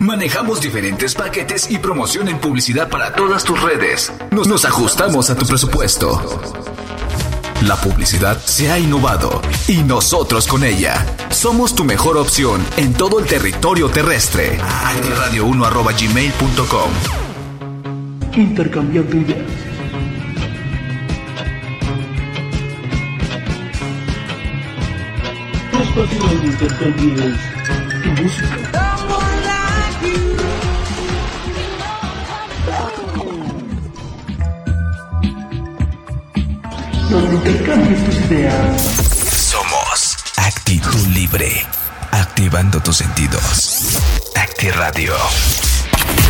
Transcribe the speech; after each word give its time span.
Manejamos 0.00 0.60
diferentes 0.60 1.14
paquetes 1.14 1.70
y 1.70 1.78
promoción 1.78 2.28
en 2.28 2.38
publicidad 2.38 2.88
para 2.88 3.14
todas 3.14 3.42
tus 3.42 3.60
redes. 3.60 4.12
Nos, 4.30 4.64
ajustamos 4.64 5.28
a 5.28 5.34
tu 5.34 5.44
presupuesto. 5.44 6.22
La 7.62 7.74
publicidad 7.74 8.38
se 8.38 8.70
ha 8.70 8.78
innovado 8.78 9.42
y 9.66 9.78
nosotros 9.78 10.46
con 10.46 10.62
ella. 10.62 11.04
Somos 11.30 11.74
tu 11.74 11.82
mejor 11.84 12.16
opción 12.16 12.64
en 12.76 12.94
todo 12.94 13.18
el 13.18 13.26
territorio 13.26 13.88
terrestre. 13.88 14.60
Radio1.gmail.com 14.60 16.90
Intercambiando 18.36 19.16
ideas. 19.16 19.50
Tu 28.04 28.22
música. 28.22 28.77
Donde 37.10 37.36
intercambies 37.36 38.04
tus 38.04 38.16
ideas. 38.26 38.82
Somos 39.32 40.16
Actitud 40.36 41.06
Libre. 41.08 41.66
Activando 42.10 42.80
tus 42.80 42.98
sentidos. 42.98 43.98
Acti 44.34 44.70
Radio. 44.70 45.14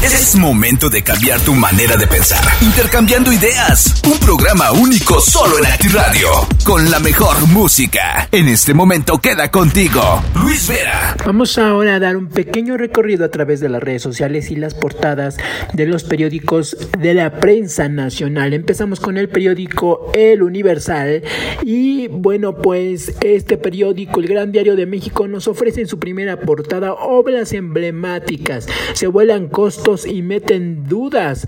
Es 0.02 0.36
momento 0.36 0.88
de 0.88 1.02
cambiar 1.02 1.40
tu 1.40 1.54
manera 1.54 1.96
de 1.96 2.06
pensar. 2.06 2.38
Intercambiando 2.60 3.32
ideas. 3.32 4.00
Un 4.08 4.16
programa 4.20 4.70
único 4.70 5.20
solo 5.20 5.58
en 5.58 5.66
ActiRadio. 5.66 6.28
Con 6.64 6.88
la 6.88 7.00
mejor 7.00 7.48
música. 7.48 8.28
En 8.30 8.46
este 8.46 8.74
momento 8.74 9.18
queda 9.18 9.50
contigo, 9.50 10.22
Luis 10.36 10.68
Vera. 10.68 11.16
Vamos 11.26 11.58
ahora 11.58 11.96
a 11.96 11.98
dar 11.98 12.16
un 12.16 12.28
pequeño 12.28 12.76
recorrido 12.76 13.24
a 13.24 13.30
través 13.30 13.58
de 13.58 13.68
las 13.68 13.82
redes 13.82 14.00
sociales 14.00 14.52
y 14.52 14.56
las 14.56 14.74
portadas 14.74 15.36
de 15.72 15.86
los 15.86 16.04
periódicos 16.04 16.76
de 16.96 17.14
la 17.14 17.40
prensa 17.40 17.88
nacional. 17.88 18.54
Empezamos 18.54 19.00
con 19.00 19.18
el 19.18 19.28
periódico 19.28 20.12
El 20.14 20.44
Universal. 20.44 21.24
Y 21.64 22.06
bueno, 22.06 22.54
pues 22.54 23.14
este 23.20 23.56
periódico, 23.58 24.20
el 24.20 24.28
Gran 24.28 24.52
Diario 24.52 24.76
de 24.76 24.86
México, 24.86 25.26
nos 25.26 25.48
ofrece 25.48 25.80
en 25.80 25.88
su 25.88 25.98
primera 25.98 26.38
portada 26.38 26.92
obras 26.92 27.52
emblemáticas. 27.52 28.68
Se 28.92 29.08
vuelan 29.08 29.48
costos 29.48 29.87
y 29.88 30.20
meten 30.20 30.84
dudas. 30.84 31.46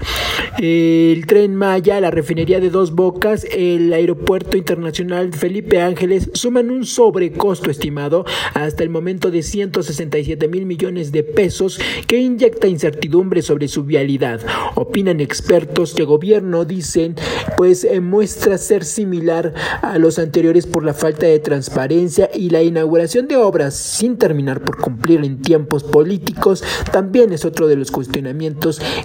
El 0.58 1.27
tren 1.27 1.55
Maya, 1.55 2.00
la 2.00 2.10
refinería 2.10 2.58
de 2.58 2.70
Dos 2.70 2.94
Bocas, 2.94 3.47
el 3.50 3.92
aeropuerto 3.92 4.56
internacional 4.56 5.32
Felipe 5.34 5.80
Ángeles 5.80 6.30
suman 6.32 6.70
un 6.70 6.86
sobrecosto 6.86 7.70
estimado 7.70 8.24
hasta 8.55 8.82
el 8.82 8.88
momento 8.88 9.30
de 9.30 9.42
167 9.42 10.48
mil 10.48 10.64
millones 10.64 11.12
de 11.12 11.22
pesos 11.22 11.78
que 12.06 12.19
inyecta 12.19 12.66
incertidumbre 12.66 13.42
sobre 13.42 13.69
su 13.69 13.84
vialidad. 13.84 14.41
Opinan 14.75 15.20
expertos 15.20 15.92
que 15.92 16.04
gobierno 16.04 16.64
dicen 16.64 17.16
pues 17.58 17.84
eh, 17.84 18.00
muestra 18.00 18.56
ser 18.56 18.84
similar 18.84 19.52
a 19.82 19.98
los 19.98 20.19
anteriores 20.19 20.66
por 20.66 20.82
la 20.82 20.94
falta 20.94 21.27
de 21.27 21.38
transparencia 21.41 22.30
y 22.34 22.50
la 22.50 22.62
inauguración 22.62 23.28
de 23.28 23.36
obras 23.36 23.77
sin 23.77 24.16
terminar 24.16 24.62
por 24.62 24.78
cumplir 24.78 25.22
en 25.25 25.42
tiempos 25.42 25.84
políticos 25.84 26.64
también 26.91 27.32
es 27.34 27.44
otro 27.44 27.69
de 27.69 27.77
los 27.77 27.91
cuestionamientos 27.91 28.30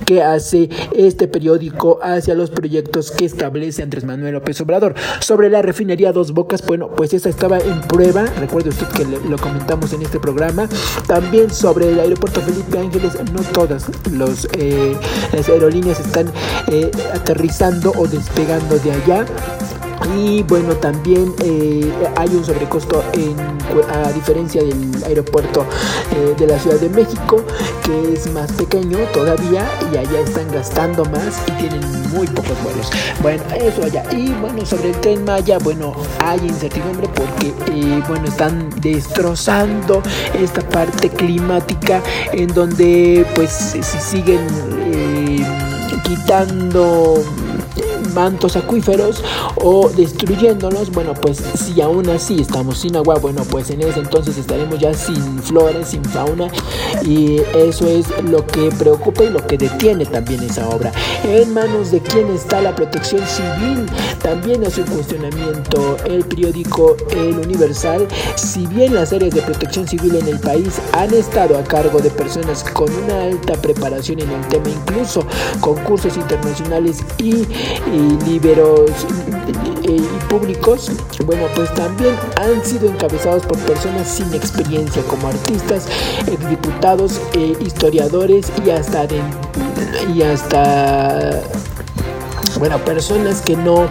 que 0.05 0.21
hace 0.23 0.69
este 0.95 1.27
periódico 1.27 1.99
hacia 2.01 2.35
los 2.35 2.49
proyectos 2.49 3.11
que 3.11 3.25
establece 3.25 3.83
Andrés 3.83 4.03
Manuel 4.03 4.33
López 4.33 4.59
Obrador. 4.61 4.95
Sobre 5.19 5.49
la 5.49 5.61
refinería 5.61 6.11
Dos 6.11 6.33
Bocas, 6.33 6.65
bueno, 6.65 6.89
pues 6.95 7.13
esa 7.13 7.29
estaba 7.29 7.59
en 7.59 7.81
prueba, 7.81 8.25
recuerde 8.39 8.69
usted 8.69 8.87
que 8.87 9.05
lo 9.05 9.37
comentamos 9.37 9.93
en 9.93 10.01
este 10.01 10.19
programa. 10.19 10.67
También 11.07 11.51
sobre 11.51 11.89
el 11.89 11.99
aeropuerto 11.99 12.41
Felipe 12.41 12.77
Ángeles, 12.77 13.13
no 13.33 13.41
todas 13.53 13.87
eh, 14.57 14.95
las 15.33 15.49
aerolíneas 15.49 15.99
están 15.99 16.31
eh, 16.71 16.91
aterrizando 17.13 17.91
o 17.97 18.07
despegando 18.07 18.77
de 18.79 18.91
allá. 18.91 19.25
Y 20.17 20.43
bueno, 20.43 20.75
también 20.75 21.33
eh, 21.43 21.91
hay 22.15 22.29
un 22.29 22.43
sobrecosto 22.43 23.03
en, 23.13 23.35
a 23.89 24.11
diferencia 24.11 24.63
del 24.63 25.03
aeropuerto 25.03 25.65
eh, 26.11 26.35
de 26.37 26.47
la 26.47 26.59
Ciudad 26.59 26.79
de 26.79 26.89
México, 26.89 27.43
que 27.83 28.13
es 28.13 28.31
más 28.31 28.51
pequeño 28.53 28.97
todavía 29.13 29.67
y 29.91 29.97
allá 29.97 30.19
están 30.19 30.51
gastando 30.51 31.05
más 31.05 31.41
y 31.47 31.51
tienen 31.53 31.81
muy 32.11 32.27
pocos 32.27 32.61
vuelos. 32.63 32.89
Bueno, 33.21 33.43
eso 33.57 33.83
allá. 33.83 34.03
Y 34.11 34.29
bueno, 34.33 34.65
sobre 34.65 34.89
el 34.89 35.01
tren 35.01 35.25
Maya, 35.25 35.57
bueno, 35.59 35.93
hay 36.19 36.39
incertidumbre 36.39 37.09
porque, 37.13 37.53
eh, 37.71 38.03
bueno, 38.07 38.25
están 38.25 38.69
destrozando 38.81 40.01
esta 40.33 40.61
parte 40.69 41.09
climática 41.09 42.01
en 42.31 42.47
donde 42.53 43.25
pues 43.35 43.51
si 43.51 43.81
siguen 43.83 44.45
quitando 46.03 47.23
mantos 48.15 48.55
acuíferos 48.55 49.23
o 49.57 49.89
destruyéndolos, 49.89 50.91
bueno, 50.91 51.13
pues 51.13 51.37
si 51.37 51.81
aún 51.81 52.09
así 52.09 52.41
estamos 52.41 52.79
sin 52.79 52.95
agua, 52.95 53.15
bueno, 53.19 53.43
pues 53.43 53.69
en 53.69 53.81
ese 53.81 53.99
entonces 53.99 54.37
estaremos 54.37 54.79
ya 54.79 54.93
sin 54.93 55.41
flora, 55.43 55.83
sin 55.85 56.03
fauna 56.05 56.47
y 57.03 57.41
eso 57.55 57.87
es 57.87 58.05
lo 58.23 58.45
que 58.47 58.69
preocupa 58.79 59.23
y 59.23 59.29
lo 59.29 59.45
que 59.45 59.57
detiene 59.57 60.05
también 60.05 60.41
esa 60.43 60.67
obra. 60.69 60.91
En 61.23 61.53
manos 61.53 61.91
de 61.91 61.99
quién 61.99 62.33
está 62.33 62.61
la 62.61 62.73
protección 62.73 63.21
civil, 63.27 63.85
también 64.21 64.63
es 64.63 64.77
un 64.77 64.85
cuestionamiento 64.85 65.97
el 66.05 66.23
periódico 66.25 66.95
El 67.11 67.37
Universal, 67.39 68.07
si 68.35 68.65
bien 68.67 68.93
las 68.93 69.11
áreas 69.13 69.35
de 69.35 69.41
protección 69.41 69.87
civil 69.87 70.15
en 70.15 70.27
el 70.27 70.39
país 70.39 70.79
han 70.93 71.13
estado 71.13 71.57
a 71.57 71.63
cargo 71.63 71.99
de 71.99 72.09
personas 72.09 72.63
con 72.63 72.91
una 73.03 73.23
alta 73.23 73.53
preparación 73.61 74.21
en 74.21 74.31
el 74.31 74.47
tema, 74.47 74.69
incluso 74.69 75.25
concursos 75.59 76.15
internacionales 76.17 77.03
y 77.17 77.45
liberos 78.25 78.91
y 79.83 80.01
públicos, 80.29 80.91
bueno, 81.25 81.43
pues 81.55 81.73
también 81.73 82.15
han 82.37 82.63
sido 82.65 82.89
encabezados 82.89 83.45
por 83.45 83.57
personas 83.59 84.07
sin 84.07 84.33
experiencia 84.33 85.01
como 85.03 85.27
artistas, 85.27 85.87
diputados, 86.49 87.21
eh, 87.33 87.55
historiadores 87.59 88.51
y 88.65 88.69
hasta 88.71 89.05
y 90.13 90.21
hasta 90.21 91.41
bueno, 92.59 92.77
personas 92.85 93.41
que 93.41 93.55
no, 93.55 93.89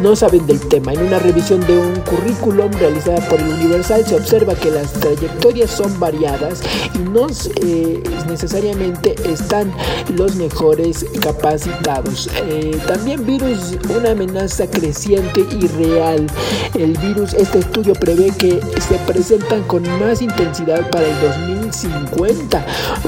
no 0.00 0.16
saben 0.16 0.46
del 0.46 0.60
tema. 0.68 0.92
En 0.92 1.06
una 1.06 1.18
revisión 1.18 1.60
de 1.66 1.78
un 1.78 1.94
currículum 2.00 2.70
realizada 2.72 3.26
por 3.28 3.40
el 3.40 3.48
Universal 3.48 4.04
se 4.06 4.16
observa 4.16 4.54
que 4.54 4.70
las 4.70 4.92
trayectorias 4.92 5.70
son 5.70 5.98
variadas 5.98 6.60
y 6.94 6.98
no 6.98 7.26
eh, 7.62 8.02
necesariamente 8.28 9.14
están 9.24 9.72
los 10.16 10.36
mejores 10.36 11.06
capacitados. 11.20 12.28
Eh, 12.46 12.78
también 12.86 13.24
virus, 13.24 13.76
una 13.96 14.10
amenaza 14.10 14.66
creciente 14.68 15.40
y 15.50 15.66
real. 15.68 16.26
El 16.74 16.96
virus, 16.98 17.34
este 17.34 17.60
estudio 17.60 17.94
prevé 17.94 18.30
que 18.38 18.60
se 18.80 18.96
presentan 19.06 19.62
con 19.64 19.82
más 20.00 20.22
intensidad 20.22 20.88
para 20.90 21.06
el 21.06 21.20
2050. 21.20 22.66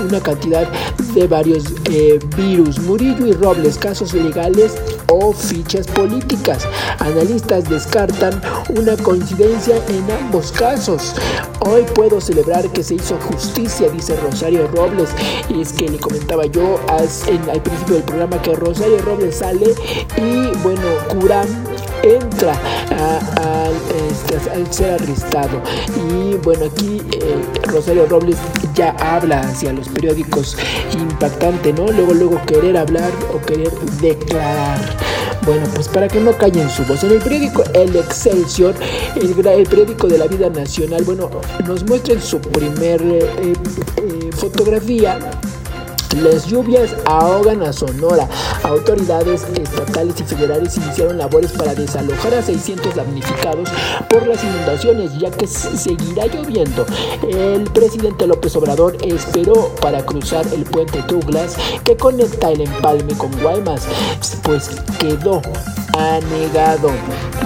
Una 0.09 0.21
cantidad 0.21 0.69
de 1.15 1.27
varios 1.27 1.65
eh, 1.91 2.19
virus. 2.37 2.79
Murillo 2.81 3.27
y 3.27 3.33
Robles, 3.33 3.79
casos 3.79 4.15
legales 4.15 4.68
o 5.09 5.33
fichas 5.33 5.87
políticas. 5.87 6.67
Analistas 6.99 7.69
descartan 7.69 8.41
una 8.71 8.97
coincidencia 8.97 9.77
en 9.89 10.11
ambos 10.29 10.53
casos. 10.53 11.15
Hoy 11.61 11.85
puedo 11.95 12.21
celebrar 12.21 12.69
que 12.71 12.83
se 12.83 12.97
hizo 12.97 13.17
justicia, 13.19 13.89
dice 13.89 14.15
Rosario 14.17 14.69
Robles. 14.69 15.09
Y 15.49 15.63
es 15.63 15.73
que 15.73 15.89
le 15.89 15.99
comentaba 15.99 16.45
yo 16.45 16.79
al 16.89 17.63
principio 17.63 17.95
del 17.95 18.05
programa 18.05 18.41
que 18.43 18.55
Rosario 18.55 18.99
Robles 18.99 19.37
sale 19.37 19.75
y 20.19 20.55
bueno, 20.59 20.83
Curán 21.09 21.49
entra 22.03 22.53
este, 24.11 24.51
al 24.51 24.71
ser 24.71 25.01
arrestado. 25.01 25.63
Y 26.13 26.35
bueno, 26.45 26.67
aquí 26.67 27.01
eh, 27.13 27.43
Rosario 27.65 28.07
Robles 28.07 28.37
ya 28.75 28.91
habla 29.01 29.41
hacia 29.41 29.73
los 29.73 29.89
periódicos 29.89 30.59
impactante, 30.93 31.73
¿no? 31.73 31.87
Luego, 31.87 32.13
luego 32.13 32.43
querer 32.47 32.77
hablar 32.77 33.11
o 33.33 33.41
querer 33.47 33.73
declarar. 34.03 34.79
Bueno, 35.45 35.67
pues 35.75 35.89
para 35.89 36.09
que 36.09 36.21
no 36.21 36.37
callen 36.37 36.69
su 36.69 36.85
voz. 36.85 37.05
En 37.05 37.13
el 37.13 37.19
periódico 37.19 37.65
El 37.73 37.97
Excelsior, 37.97 38.75
el, 39.17 39.35
periódico 39.35 40.07
de 40.07 40.19
la 40.19 40.27
vida 40.27 40.51
nacional, 40.51 41.05
bueno, 41.05 41.31
nos 41.67 41.85
muestra 41.85 42.15
en 42.15 42.23
su 42.23 42.41
primer 42.41 43.01
eh, 43.03 43.55
eh, 43.97 44.31
fotografía 44.33 45.19
las 46.17 46.47
lluvias 46.47 46.95
ahogan 47.05 47.63
a 47.63 47.73
Sonora. 47.73 48.29
Autoridades 48.63 49.47
estatales 49.55 50.21
y 50.21 50.25
federales 50.25 50.77
iniciaron 50.77 51.19
labores 51.19 51.53
para 51.53 51.75
desalojar 51.75 52.35
a 52.35 52.43
600 52.43 52.95
damnificados 52.95 53.69
por 54.09 54.27
las 54.27 54.43
inundaciones, 54.43 55.19
ya 55.19 55.31
que 55.31 55.47
seguirá 55.47 56.27
lloviendo. 56.27 56.87
El 57.29 57.65
presidente 57.65 58.27
López 58.27 58.57
Obrador 58.57 58.97
esperó 59.03 59.75
para 59.81 60.05
cruzar 60.05 60.47
el 60.53 60.65
puente 60.65 61.03
Douglas 61.09 61.57
que 61.85 61.97
conecta 61.97 62.51
el 62.51 62.63
empalme 62.63 63.15
con 63.17 63.31
Guaymas, 63.41 63.87
pues 64.43 64.71
quedó 64.99 65.43
anegado. 65.97 66.91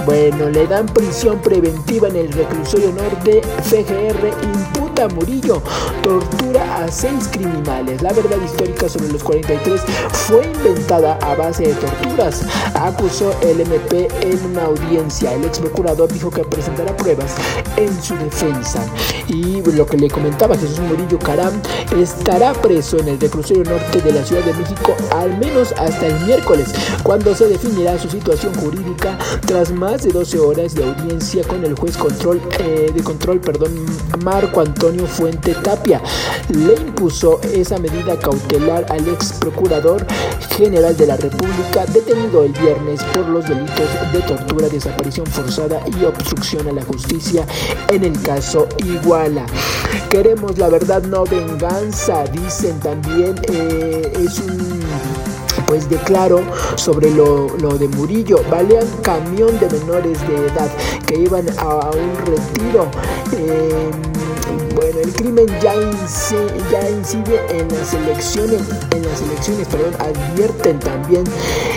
Bueno, 0.05 0.49
le 0.49 0.67
dan 0.67 0.85
prisión 0.87 1.39
preventiva 1.41 2.07
en 2.07 2.17
el 2.17 2.31
reclusorio 2.31 2.91
norte. 2.91 3.41
CGR 3.63 4.31
imputa 4.43 4.92
Murillo 4.93 5.61
tortura 6.03 6.83
a 6.83 6.91
seis 6.91 7.27
criminales. 7.31 8.01
La 8.01 8.13
verdad 8.13 8.37
histórica 8.43 8.87
sobre 8.87 9.11
los 9.11 9.23
43 9.23 9.81
fue 10.11 10.45
inventada 10.45 11.17
a 11.21 11.35
base 11.35 11.63
de 11.63 11.73
torturas, 11.73 12.43
acusó 12.75 13.33
el 13.41 13.61
MP 13.61 14.07
en 14.21 14.45
una 14.51 14.65
audiencia. 14.65 15.33
El 15.33 15.45
ex 15.45 15.59
procurador 15.59 16.11
dijo 16.13 16.29
que 16.29 16.43
presentará 16.43 16.95
pruebas 16.95 17.35
en 17.75 18.01
su 18.01 18.15
defensa. 18.15 18.85
Y 19.27 19.61
lo 19.61 19.85
que 19.85 19.97
le 19.97 20.09
comentaba 20.09 20.55
Jesús 20.55 20.79
Murillo 20.79 21.17
Caram 21.19 21.53
estará 21.97 22.53
preso 22.53 22.99
en 22.99 23.07
el 23.09 23.19
reclusorio 23.19 23.63
norte 23.63 23.99
de 24.01 24.11
la 24.13 24.23
Ciudad 24.23 24.43
de 24.43 24.53
México 24.53 24.95
al 25.15 25.37
menos 25.37 25.73
hasta 25.73 26.07
el 26.07 26.25
miércoles, 26.25 26.73
cuando 27.03 27.33
se 27.33 27.47
definirá 27.47 27.97
su 27.97 28.09
situación 28.09 28.53
jurídica 28.55 29.17
tras 29.45 29.71
más 29.71 30.03
de 30.03 30.11
12 30.11 30.39
horas 30.39 30.75
de 30.75 30.83
audiencia 30.83 31.43
con 31.47 31.63
el 31.63 31.75
juez 31.75 31.97
control, 31.97 32.41
eh, 32.59 32.91
de 32.93 33.03
control 33.03 33.39
perdón, 33.39 33.85
Marco 34.23 34.61
Antonio 34.61 34.82
Fuente 34.83 35.55
Tapia. 35.63 36.01
Le 36.49 36.73
impuso 36.73 37.39
esa 37.53 37.77
medida 37.77 38.19
cautelar 38.19 38.85
al 38.89 39.07
ex 39.07 39.31
procurador 39.39 40.05
general 40.57 40.97
de 40.97 41.07
la 41.07 41.15
República 41.15 41.85
detenido 41.93 42.43
el 42.43 42.51
viernes 42.51 43.01
por 43.13 43.25
los 43.29 43.47
delitos 43.47 43.89
de 44.11 44.19
tortura, 44.19 44.67
desaparición 44.67 45.25
forzada 45.27 45.79
y 45.87 46.03
obstrucción 46.03 46.67
a 46.67 46.73
la 46.73 46.83
justicia 46.83 47.45
en 47.91 48.03
el 48.03 48.21
caso 48.23 48.67
Iguala. 48.83 49.45
Queremos 50.09 50.57
la 50.57 50.67
verdad, 50.67 51.01
no 51.03 51.23
venganza, 51.23 52.25
dicen 52.25 52.77
también. 52.81 53.35
Eh, 53.47 54.11
es 54.19 54.39
un 54.39 54.83
pues 55.65 55.89
declaró 55.89 56.41
sobre 56.75 57.09
lo, 57.11 57.47
de 57.79 57.87
Murillo. 57.87 58.43
Balean 58.49 58.85
camión 59.01 59.57
de 59.59 59.69
menores 59.69 60.19
de 60.27 60.35
edad 60.35 60.69
que 61.07 61.19
iban 61.19 61.45
a, 61.57 61.89
un 61.89 62.15
retiro. 62.25 62.91
bueno, 63.31 64.12
el 65.03 65.13
crimen 65.13 65.45
ya, 65.61 65.75
incide 65.75 67.41
en 67.49 67.67
las 67.69 67.93
elecciones, 67.93 68.61
en 68.91 69.03
las 69.03 69.21
elecciones, 69.21 69.67
perdón, 69.67 69.93
advierten 69.99 70.79
también, 70.79 71.23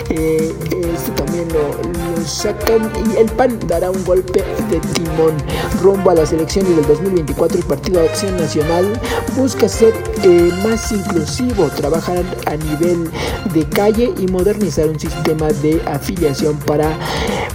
eh, 0.09 0.53
esto 0.95 1.11
también 1.13 1.47
lo, 1.49 1.97
sacan 2.25 2.91
y 3.09 3.17
el 3.17 3.27
PAN 3.31 3.57
dará 3.67 3.89
un 3.89 4.03
golpe 4.03 4.43
de 4.69 4.79
timón 4.79 5.33
rumbo 5.81 6.09
a 6.09 6.15
las 6.15 6.33
elecciones 6.33 6.75
del 6.75 6.85
2024. 6.85 7.57
El 7.57 7.63
Partido 7.63 8.01
de 8.01 8.09
Acción 8.09 8.35
Nacional 8.35 8.99
busca 9.37 9.69
ser 9.69 9.93
eh, 10.23 10.51
más 10.61 10.91
inclusivo, 10.91 11.67
trabajar 11.69 12.23
a 12.45 12.55
nivel 12.57 13.09
de 13.53 13.63
calle 13.69 14.13
y 14.17 14.27
modernizar 14.27 14.89
un 14.89 14.99
sistema 14.99 15.47
de 15.47 15.81
afiliación 15.85 16.57
para 16.59 16.97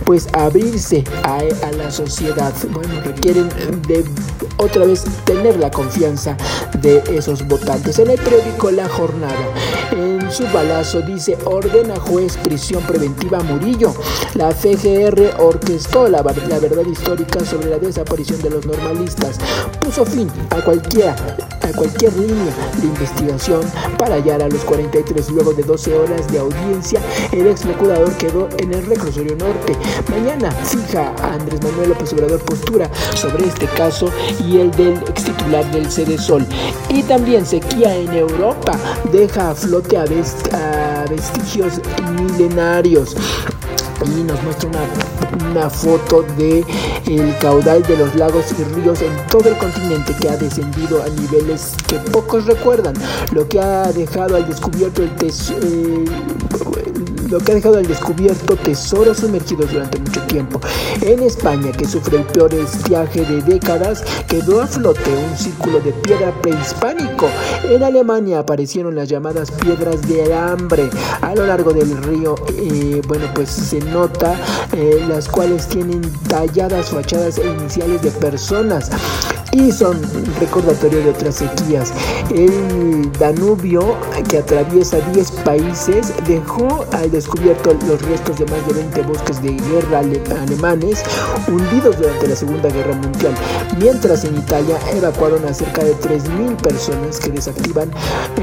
pues 0.06 0.28
abrirse 0.32 1.04
a, 1.22 1.36
a 1.38 1.72
la 1.72 1.90
sociedad. 1.90 2.54
Bueno, 2.72 3.00
requieren 3.04 3.50
de 3.86 4.04
otra 4.56 4.86
vez 4.86 5.04
tener 5.24 5.56
la 5.62 5.70
confianza 5.70 6.36
de 6.80 7.02
esos 7.16 7.46
votantes. 7.46 7.98
En 8.00 8.10
el 8.10 8.18
periódico 8.18 8.72
La 8.72 8.88
Jornada, 8.88 9.46
en 9.92 10.11
su 10.32 10.44
balazo 10.48 11.02
dice 11.02 11.36
ordena 11.44 11.94
juez 12.00 12.38
prisión 12.38 12.82
preventiva 12.84 13.40
Murillo. 13.40 13.92
La 14.34 14.50
FGR 14.50 15.34
orquestó 15.38 16.08
la, 16.08 16.22
la 16.22 16.58
verdad 16.58 16.86
histórica 16.86 17.44
sobre 17.44 17.68
la 17.68 17.78
desaparición 17.78 18.40
de 18.40 18.50
los 18.50 18.64
normalistas. 18.64 19.38
Puso 19.80 20.06
fin 20.06 20.30
a 20.50 20.62
cualquiera 20.62 21.14
a 21.62 21.72
cualquier 21.76 22.12
línea 22.14 22.52
de 22.80 22.86
investigación 22.86 23.60
para 23.98 24.16
hallar 24.16 24.42
a 24.42 24.48
los 24.48 24.60
43 24.64 25.30
luego 25.30 25.52
de 25.52 25.62
12 25.62 25.94
horas 25.96 26.26
de 26.32 26.38
audiencia. 26.38 27.00
El 27.30 27.46
ex 27.46 27.62
procurador 27.62 28.12
quedó 28.16 28.48
en 28.58 28.72
el 28.72 28.84
reclusorio 28.86 29.36
norte. 29.36 29.76
Mañana 30.10 30.50
fija 30.50 31.12
a 31.22 31.34
Andrés 31.34 31.62
Manuel 31.62 31.90
López 31.90 32.12
Obrador 32.12 32.40
postura 32.44 32.90
sobre 33.14 33.46
este 33.46 33.66
caso 33.66 34.10
y 34.44 34.58
el 34.58 34.70
del 34.72 34.96
ex 35.08 35.24
titular 35.24 35.70
del 35.70 36.18
Sol. 36.18 36.46
Y 36.88 37.02
también 37.02 37.46
sequía 37.46 37.94
en 37.94 38.12
Europa 38.12 38.78
deja 39.12 39.50
a 39.50 39.54
flote 39.54 39.96
a, 39.96 40.04
vestigios 41.08 41.80
milenarios. 42.16 43.14
Y 44.04 44.24
nos 44.24 44.42
muestra 44.42 44.68
una, 44.68 45.50
una, 45.50 45.70
foto 45.70 46.24
de 46.36 46.64
el 47.06 47.38
caudal 47.38 47.82
de 47.84 47.96
los 47.96 48.12
lagos 48.16 48.46
y 48.58 48.64
ríos 48.74 49.00
en 49.00 49.12
todo 49.28 49.48
el 49.48 49.56
continente 49.58 50.12
que 50.20 50.28
ha 50.28 50.36
descendido 50.36 51.00
a 51.02 51.08
niveles 51.08 51.74
que 51.86 51.96
pocos 52.10 52.46
recuerdan, 52.46 52.94
lo 53.30 53.48
que 53.48 53.60
ha 53.60 53.92
dejado 53.92 54.34
al 54.34 54.48
descubierto 54.48 55.04
el 55.04 55.14
tesoro 55.14 55.60
eh, 55.62 56.04
lo 57.32 57.38
que 57.38 57.52
ha 57.52 57.54
dejado 57.54 57.78
al 57.78 57.86
descubierto 57.86 58.56
tesoros 58.56 59.16
sumergidos 59.18 59.72
durante 59.72 59.98
mucho 59.98 60.20
tiempo. 60.26 60.60
En 61.00 61.22
España, 61.22 61.72
que 61.72 61.86
sufre 61.86 62.18
el 62.18 62.24
peor 62.24 62.52
estiaje 62.52 63.24
de 63.24 63.40
décadas, 63.40 64.04
quedó 64.28 64.60
a 64.60 64.66
flote 64.66 65.10
un 65.10 65.38
círculo 65.38 65.80
de 65.80 65.92
piedra 65.92 66.30
prehispánico. 66.42 67.30
En 67.64 67.82
Alemania 67.82 68.40
aparecieron 68.40 68.94
las 68.94 69.08
llamadas 69.08 69.50
piedras 69.50 70.06
de 70.06 70.24
alambre 70.24 70.90
a 71.22 71.34
lo 71.34 71.46
largo 71.46 71.72
del 71.72 71.96
río. 72.02 72.34
Eh, 72.54 73.00
bueno, 73.08 73.24
pues 73.34 73.48
se 73.48 73.80
nota 73.80 74.36
eh, 74.74 75.02
las 75.08 75.26
cuales 75.26 75.66
tienen 75.68 76.02
talladas 76.28 76.90
fachadas 76.90 77.38
e 77.38 77.46
iniciales 77.46 78.02
de 78.02 78.10
personas 78.10 78.90
y 79.52 79.70
son 79.70 80.00
recordatorio 80.40 81.00
de 81.00 81.10
otras 81.10 81.36
sequías. 81.36 81.92
El 82.30 83.12
Danubio, 83.18 83.96
que 84.28 84.38
atraviesa 84.38 84.98
10 85.12 85.30
países, 85.44 86.12
dejó 86.26 86.86
al 86.92 87.10
descubierto 87.10 87.76
los 87.86 88.00
restos 88.02 88.38
de 88.38 88.46
más 88.46 88.66
de 88.66 88.74
20 88.74 89.02
bosques 89.02 89.42
de 89.42 89.50
guerra 89.52 90.00
alemanes 90.00 91.02
hundidos 91.48 91.98
durante 91.98 92.28
la 92.28 92.36
Segunda 92.36 92.70
Guerra 92.70 92.94
Mundial, 92.94 93.34
mientras 93.78 94.24
en 94.24 94.36
Italia 94.38 94.78
evacuaron 94.94 95.44
a 95.44 95.52
cerca 95.52 95.84
de 95.84 95.94
3.000 95.96 96.56
personas 96.56 97.18
que 97.20 97.30
desactivan 97.30 97.90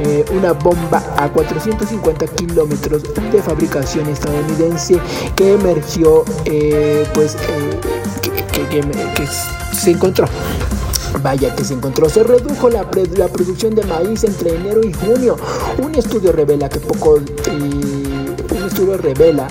eh, 0.03 0.23
una 0.31 0.53
bomba 0.53 1.03
a 1.17 1.29
450 1.29 2.27
kilómetros 2.27 3.03
de 3.31 3.41
fabricación 3.41 4.07
estadounidense 4.07 4.99
que 5.35 5.53
emergió, 5.53 6.23
eh, 6.45 7.07
pues, 7.13 7.35
eh, 7.35 7.79
que 9.15 9.27
se 9.75 9.91
encontró 9.91 10.27
Vaya 11.21 11.55
que 11.55 11.63
se 11.63 11.73
encontró. 11.73 12.09
Se 12.09 12.23
redujo 12.23 12.69
la, 12.69 12.85
la, 13.15 13.27
producción 13.27 13.75
de 13.75 13.83
maíz 13.83 14.23
entre 14.23 14.55
enero 14.55 14.81
y 14.83 14.93
junio. 14.93 15.35
Un 15.77 15.95
estudio 15.95 16.31
revela 16.31 16.69
que 16.69 16.79
poco... 16.79 17.17
Eh, 17.17 18.35
un 18.51 18.63
estudio 18.65 18.97
revela 18.97 19.47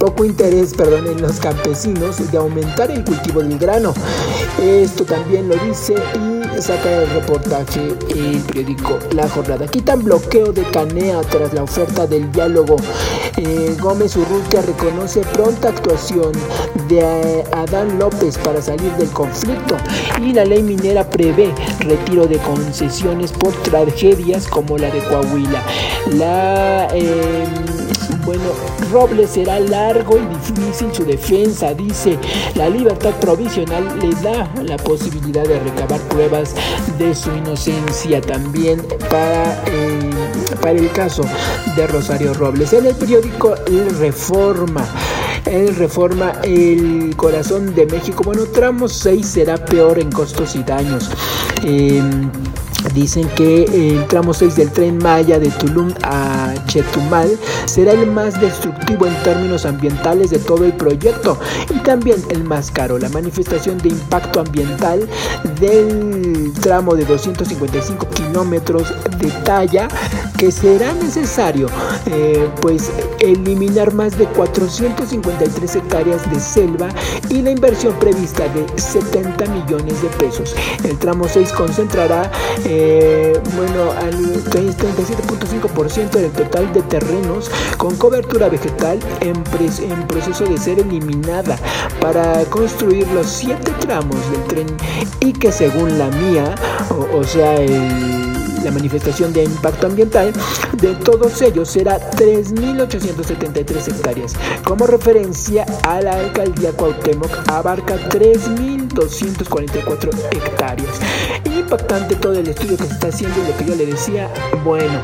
poco 0.00 0.24
interés 0.24 0.72
perdón, 0.72 1.06
en 1.06 1.20
los 1.20 1.38
campesinos 1.38 2.32
de 2.32 2.38
aumentar 2.38 2.90
el 2.90 3.04
cultivo 3.04 3.42
del 3.42 3.58
grano. 3.58 3.92
Esto 4.60 5.04
también 5.04 5.48
lo 5.48 5.56
dice 5.56 5.94
y 6.14 6.60
saca 6.60 7.02
el 7.02 7.10
reportaje 7.10 7.94
el 8.08 8.38
periódico 8.40 8.98
La 9.12 9.28
Jornada. 9.28 9.66
Quitan 9.66 10.02
bloqueo 10.02 10.52
de 10.52 10.62
Canea 10.70 11.20
tras 11.20 11.52
la 11.52 11.62
oferta 11.62 12.06
del 12.06 12.32
diálogo. 12.32 12.76
Eh, 13.36 13.76
Gómez 13.78 14.16
Urrutia 14.16 14.62
reconoce 14.62 15.20
pronta 15.20 15.68
actuación 15.68 16.32
de 16.88 17.00
eh, 17.00 17.44
Adán 17.52 17.98
López 17.98 18.38
para 18.38 18.62
salir 18.62 18.92
del 18.94 19.10
conflicto 19.10 19.76
y 20.20 20.32
la 20.32 20.44
ley 20.44 20.62
minera 20.62 21.08
prevé 21.08 21.54
retiro 21.80 22.26
de 22.26 22.38
concesiones 22.38 23.32
por 23.32 23.52
tragedias 23.62 24.48
como 24.48 24.78
la 24.78 24.90
de 24.90 25.00
Coahuila. 25.04 25.62
La 26.12 26.88
em, 26.94 27.89
bueno, 28.24 28.44
Robles 28.92 29.30
será 29.30 29.60
largo 29.60 30.18
y 30.18 30.52
difícil 30.52 30.94
su 30.94 31.04
defensa, 31.04 31.74
dice. 31.74 32.18
La 32.54 32.68
libertad 32.68 33.12
provisional 33.20 33.98
le 34.00 34.10
da 34.22 34.50
la 34.62 34.76
posibilidad 34.76 35.44
de 35.44 35.58
recabar 35.60 36.00
pruebas 36.08 36.54
de 36.98 37.14
su 37.14 37.30
inocencia 37.30 38.20
también 38.20 38.82
para, 39.08 39.62
eh, 39.66 40.10
para 40.60 40.78
el 40.78 40.90
caso 40.92 41.22
de 41.76 41.86
Rosario 41.86 42.34
Robles. 42.34 42.72
En 42.72 42.86
el 42.86 42.94
periódico 42.94 43.54
Reforma. 43.98 44.86
El 45.46 45.74
Reforma, 45.74 46.32
el 46.44 47.14
corazón 47.16 47.74
de 47.74 47.86
México. 47.86 48.22
Bueno, 48.24 48.44
tramo 48.44 48.88
6 48.88 49.26
será 49.26 49.56
peor 49.56 49.98
en 49.98 50.12
costos 50.12 50.54
y 50.54 50.62
daños. 50.62 51.10
Em, 51.64 52.30
Dicen 52.94 53.28
que 53.36 53.64
el 53.64 54.06
tramo 54.06 54.34
6 54.34 54.56
del 54.56 54.70
tren 54.70 54.98
Maya 54.98 55.38
de 55.38 55.50
Tulum 55.50 55.92
a 56.02 56.54
Chetumal 56.66 57.30
será 57.66 57.92
el 57.92 58.06
más 58.06 58.40
destructivo 58.40 59.06
en 59.06 59.14
términos 59.22 59.64
ambientales 59.64 60.30
de 60.30 60.38
todo 60.38 60.64
el 60.64 60.72
proyecto 60.72 61.38
y 61.74 61.78
también 61.80 62.16
el 62.30 62.44
más 62.44 62.70
caro. 62.70 62.98
La 62.98 63.08
manifestación 63.10 63.78
de 63.78 63.90
impacto 63.90 64.40
ambiental 64.40 65.08
del 65.60 66.52
tramo 66.60 66.94
de 66.94 67.04
255 67.04 68.08
kilómetros 68.08 68.92
de 69.18 69.30
talla 69.44 69.88
que 70.36 70.50
será 70.50 70.92
necesario 70.94 71.68
eh, 72.06 72.48
pues 72.60 72.90
eliminar 73.20 73.94
más 73.94 74.18
de 74.18 74.26
453 74.26 75.76
hectáreas 75.76 76.30
de 76.30 76.40
selva 76.40 76.88
y 77.28 77.42
la 77.42 77.50
inversión 77.50 77.94
prevista 77.98 78.44
de 78.48 78.66
70 78.80 79.46
millones 79.46 80.02
de 80.02 80.08
pesos. 80.18 80.54
El 80.84 80.98
tramo 80.98 81.28
6 81.28 81.52
concentrará 81.52 82.30
eh, 82.64 83.38
bueno, 83.56 83.92
al 83.92 84.14
37.5% 84.44 86.10
del 86.10 86.32
total 86.32 86.72
de 86.72 86.82
terrenos 86.82 87.50
con 87.76 87.96
cobertura 87.96 88.48
vegetal 88.48 88.98
en, 89.20 89.36
en 89.90 90.06
proceso 90.08 90.44
de 90.44 90.58
ser 90.58 90.80
eliminada 90.80 91.56
para 92.00 92.44
construir 92.46 93.06
los 93.08 93.26
siete 93.26 93.72
tramos 93.80 94.16
del 94.30 94.44
tren 94.44 94.66
y 95.20 95.32
que 95.32 95.52
según 95.52 95.98
la 95.98 96.08
mía, 96.08 96.54
o, 97.12 97.24
sea, 97.24 97.54
la 98.64 98.70
manifestación 98.70 99.32
de 99.32 99.44
impacto 99.44 99.86
ambiental 99.86 100.32
de 100.80 100.94
todos 100.96 101.40
ellos 101.42 101.70
será 101.70 101.98
3.873 102.12 103.88
hectáreas. 103.88 104.34
Como 104.64 104.86
referencia 104.86 105.66
a 105.84 106.00
la 106.00 106.12
alcaldía 106.12 106.72
Cuauhtémoc 106.72 107.30
abarca 107.48 107.96
3.244 108.90 110.10
hectáreas. 110.32 111.00
Impactante 111.44 112.16
todo 112.16 112.34
el 112.34 112.48
estudio 112.48 112.76
que 112.76 112.84
se 112.84 112.92
está 112.92 113.08
haciendo 113.08 113.36
lo 113.46 113.56
que 113.56 113.64
yo 113.64 113.74
le 113.76 113.86
decía, 113.86 114.28
bueno, 114.64 115.00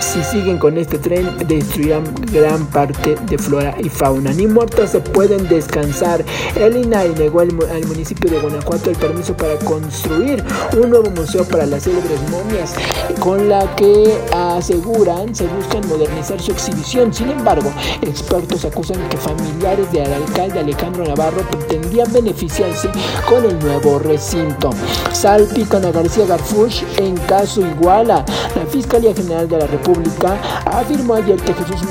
si 0.00 0.22
siguen 0.22 0.58
con 0.58 0.76
este 0.78 0.98
tren 0.98 1.36
destruirán 1.46 2.04
gran 2.32 2.66
parte 2.66 3.16
de 3.28 3.38
flora 3.38 3.74
y 3.78 3.88
fauna. 3.88 4.32
Ni 4.32 4.46
muertos 4.46 4.90
se 4.90 5.00
pueden 5.00 5.48
descansar. 5.48 6.24
El 6.56 6.76
INAI 6.76 7.14
negó 7.14 7.40
al, 7.40 7.52
municipio 7.52 8.30
de 8.30 8.40
Guanajuato 8.40 8.90
el 8.90 8.96
permiso 8.96 9.36
para 9.36 9.56
construir 9.58 10.42
un 10.76 10.90
nuevo 10.90 11.10
museo 11.10 11.44
para 11.44 11.66
las 11.66 11.84
célebres 11.84 12.20
momias, 12.30 12.74
con 13.20 13.48
la 13.48 13.74
que 13.76 14.18
aseguran 14.32 15.34
se 15.34 15.46
buscan 15.46 15.86
modernizar 15.88 16.40
su 16.40 16.52
exhibición. 16.52 17.12
Sin 17.12 17.30
embargo, 17.30 17.70
expertos 18.02 18.64
acusan 18.64 19.08
que 19.08 19.16
familiares 19.16 19.90
del 19.92 20.12
alcalde 20.12 20.60
Alejandro 20.60 21.04
Navarro 21.04 21.42
pretendían 21.50 22.12
beneficiarse 22.12 22.88
con 23.28 23.44
el 23.44 23.58
nuevo 23.58 23.98
recinto. 23.98 24.70
Salpican 25.12 25.84
a 25.84 25.90
García 25.90 26.24
Garfush 26.26 26.82
en 26.96 27.16
caso 27.16 27.60
Iguala. 27.60 28.24
La 28.54 28.66
Fiscalía 28.66 29.14
General 29.14 29.48
de 29.48 29.58
la 29.58 29.66
República 29.66 30.38
afirmó 30.64 31.14
ayer 31.14 31.36
que 31.40 31.52
Jesús 31.52 31.82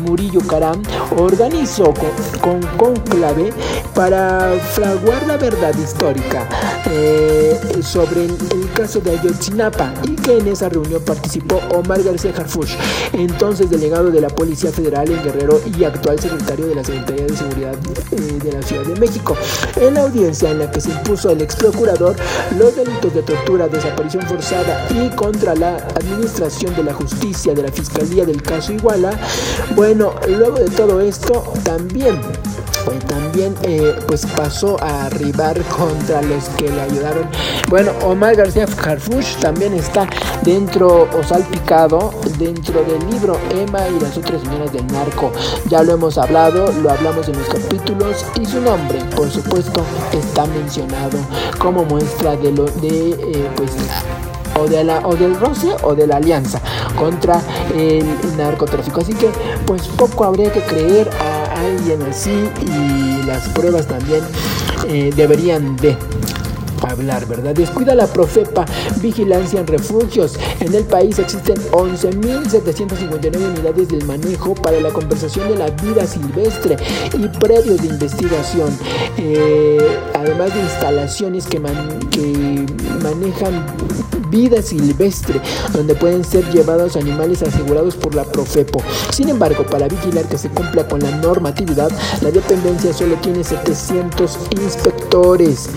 Murillo 0.00 0.40
Caram 0.48 0.82
organizó 1.16 1.92
con, 2.40 2.60
conclave 2.76 3.52
para 3.94 4.52
fraguar 4.72 5.26
la 5.26 5.36
verdad 5.36 5.74
histórica 5.76 6.48
eh, 6.90 7.58
sobre 7.82 8.24
el, 8.24 8.36
caso 8.74 9.00
de 9.00 9.18
Ayotzinapa 9.18 9.94
y 10.04 10.16
que 10.16 10.38
en 10.38 10.48
esa 10.48 10.68
reunión 10.68 11.02
participó 11.02 11.60
Omar 11.74 12.02
García 12.02 12.32
Harfush, 12.36 12.74
entonces 13.14 13.70
delegado 13.70 14.10
de 14.10 14.20
la 14.20 14.28
Policía 14.28 14.70
Federal 14.70 15.10
en 15.10 15.22
Guerrero 15.22 15.60
y 15.78 15.84
actual 15.84 16.20
secretario 16.20 16.66
de 16.66 16.74
la 16.74 16.84
Secretaría 16.84 17.26
de 17.26 17.36
Seguridad 17.36 17.74
eh, 18.12 18.38
de 18.44 18.52
la 18.52 18.62
Ciudad 18.62 18.84
de 18.84 19.00
México. 19.00 19.36
En 19.76 19.94
la 19.94 20.02
audiencia 20.02 20.50
en 20.50 20.58
la 20.58 20.70
que 20.70 20.80
se 20.86 20.92
impuso 20.92 21.30
el 21.30 21.42
ex 21.42 21.56
procurador 21.56 22.16
los 22.56 22.76
delitos 22.76 23.12
de 23.12 23.22
tortura, 23.22 23.68
desaparición 23.68 24.22
forzada 24.22 24.86
y 24.90 25.08
contra 25.16 25.54
la 25.54 25.76
administración 25.76 26.74
de 26.76 26.84
la 26.84 26.94
justicia 26.94 27.54
de 27.54 27.62
la 27.62 27.72
Fiscalía 27.72 28.24
del 28.24 28.42
caso 28.42 28.72
Iguala, 28.72 29.18
bueno, 29.74 30.14
luego 30.28 30.58
de 30.58 30.70
todo 30.70 31.00
esto 31.00 31.52
también 31.64 32.20
también 32.92 33.54
eh, 33.62 33.94
pues 34.06 34.26
pasó 34.26 34.76
a 34.82 35.06
arribar 35.06 35.60
contra 35.64 36.22
los 36.22 36.44
que 36.50 36.70
le 36.70 36.80
ayudaron. 36.80 37.28
Bueno, 37.68 37.92
Omar 38.04 38.36
García 38.36 38.66
Harfush 38.84 39.36
también 39.36 39.74
está 39.74 40.06
dentro 40.42 41.08
o 41.12 41.22
salpicado 41.22 42.12
dentro 42.38 42.82
del 42.84 43.10
libro 43.10 43.38
Emma 43.50 43.88
y 43.88 44.00
las 44.00 44.16
otras 44.16 44.42
señoras 44.42 44.72
del 44.72 44.86
narco. 44.88 45.32
Ya 45.68 45.82
lo 45.82 45.94
hemos 45.94 46.18
hablado, 46.18 46.72
lo 46.82 46.90
hablamos 46.90 47.28
en 47.28 47.38
los 47.38 47.48
capítulos 47.48 48.24
y 48.40 48.46
su 48.46 48.60
nombre, 48.60 48.98
por 49.16 49.30
supuesto, 49.30 49.82
está 50.12 50.46
mencionado 50.46 51.18
como 51.58 51.84
muestra 51.84 52.36
de 52.36 52.52
lo 52.52 52.64
de 52.64 53.10
eh, 53.10 53.50
pues 53.56 53.72
o, 54.58 54.66
de 54.66 54.84
la, 54.84 55.00
o 55.06 55.14
del 55.14 55.38
roce 55.38 55.68
o 55.82 55.94
de 55.94 56.06
la 56.06 56.16
alianza 56.16 56.60
contra 56.96 57.40
el 57.74 58.06
narcotráfico. 58.36 59.00
Así 59.00 59.14
que 59.14 59.30
pues 59.66 59.82
poco 59.88 60.24
habría 60.24 60.52
que 60.52 60.60
creer 60.62 61.10
alguien 61.66 62.02
así 62.02 62.48
y 62.62 63.26
las 63.26 63.48
pruebas 63.48 63.86
también 63.86 64.22
eh, 64.88 65.12
deberían 65.14 65.76
de 65.76 65.96
hablar, 66.96 67.26
¿verdad? 67.26 67.54
Descuida 67.54 67.94
la 67.94 68.06
Profepa 68.06 68.64
Vigilancia 69.00 69.60
en 69.60 69.66
Refugios. 69.66 70.38
En 70.60 70.74
el 70.74 70.84
país 70.84 71.18
existen 71.18 71.56
11.759 71.70 73.36
unidades 73.36 73.88
de 73.88 74.04
manejo 74.04 74.54
para 74.54 74.80
la 74.80 74.90
conversación 74.90 75.48
de 75.48 75.56
la 75.56 75.70
vida 75.70 76.06
silvestre 76.06 76.76
y 77.18 77.28
predios 77.38 77.82
de 77.82 77.88
investigación, 77.88 78.76
eh, 79.18 79.78
además 80.14 80.54
de 80.54 80.60
instalaciones 80.60 81.46
que, 81.46 81.60
que 82.10 82.66
manejan 83.02 83.66
vida 84.30 84.60
silvestre, 84.62 85.40
donde 85.72 85.94
pueden 85.94 86.24
ser 86.24 86.44
llevados 86.50 86.96
animales 86.96 87.42
asegurados 87.42 87.94
por 87.96 88.14
la 88.14 88.24
Profepo. 88.24 88.82
Sin 89.12 89.28
embargo, 89.28 89.64
para 89.64 89.88
vigilar 89.88 90.24
que 90.26 90.36
se 90.36 90.48
cumpla 90.48 90.86
con 90.88 91.00
la 91.00 91.10
normatividad, 91.18 91.90
la 92.22 92.30
dependencia 92.30 92.92
solo 92.92 93.14
tiene 93.16 93.44
700 93.44 94.38
inspectores. 94.50 95.68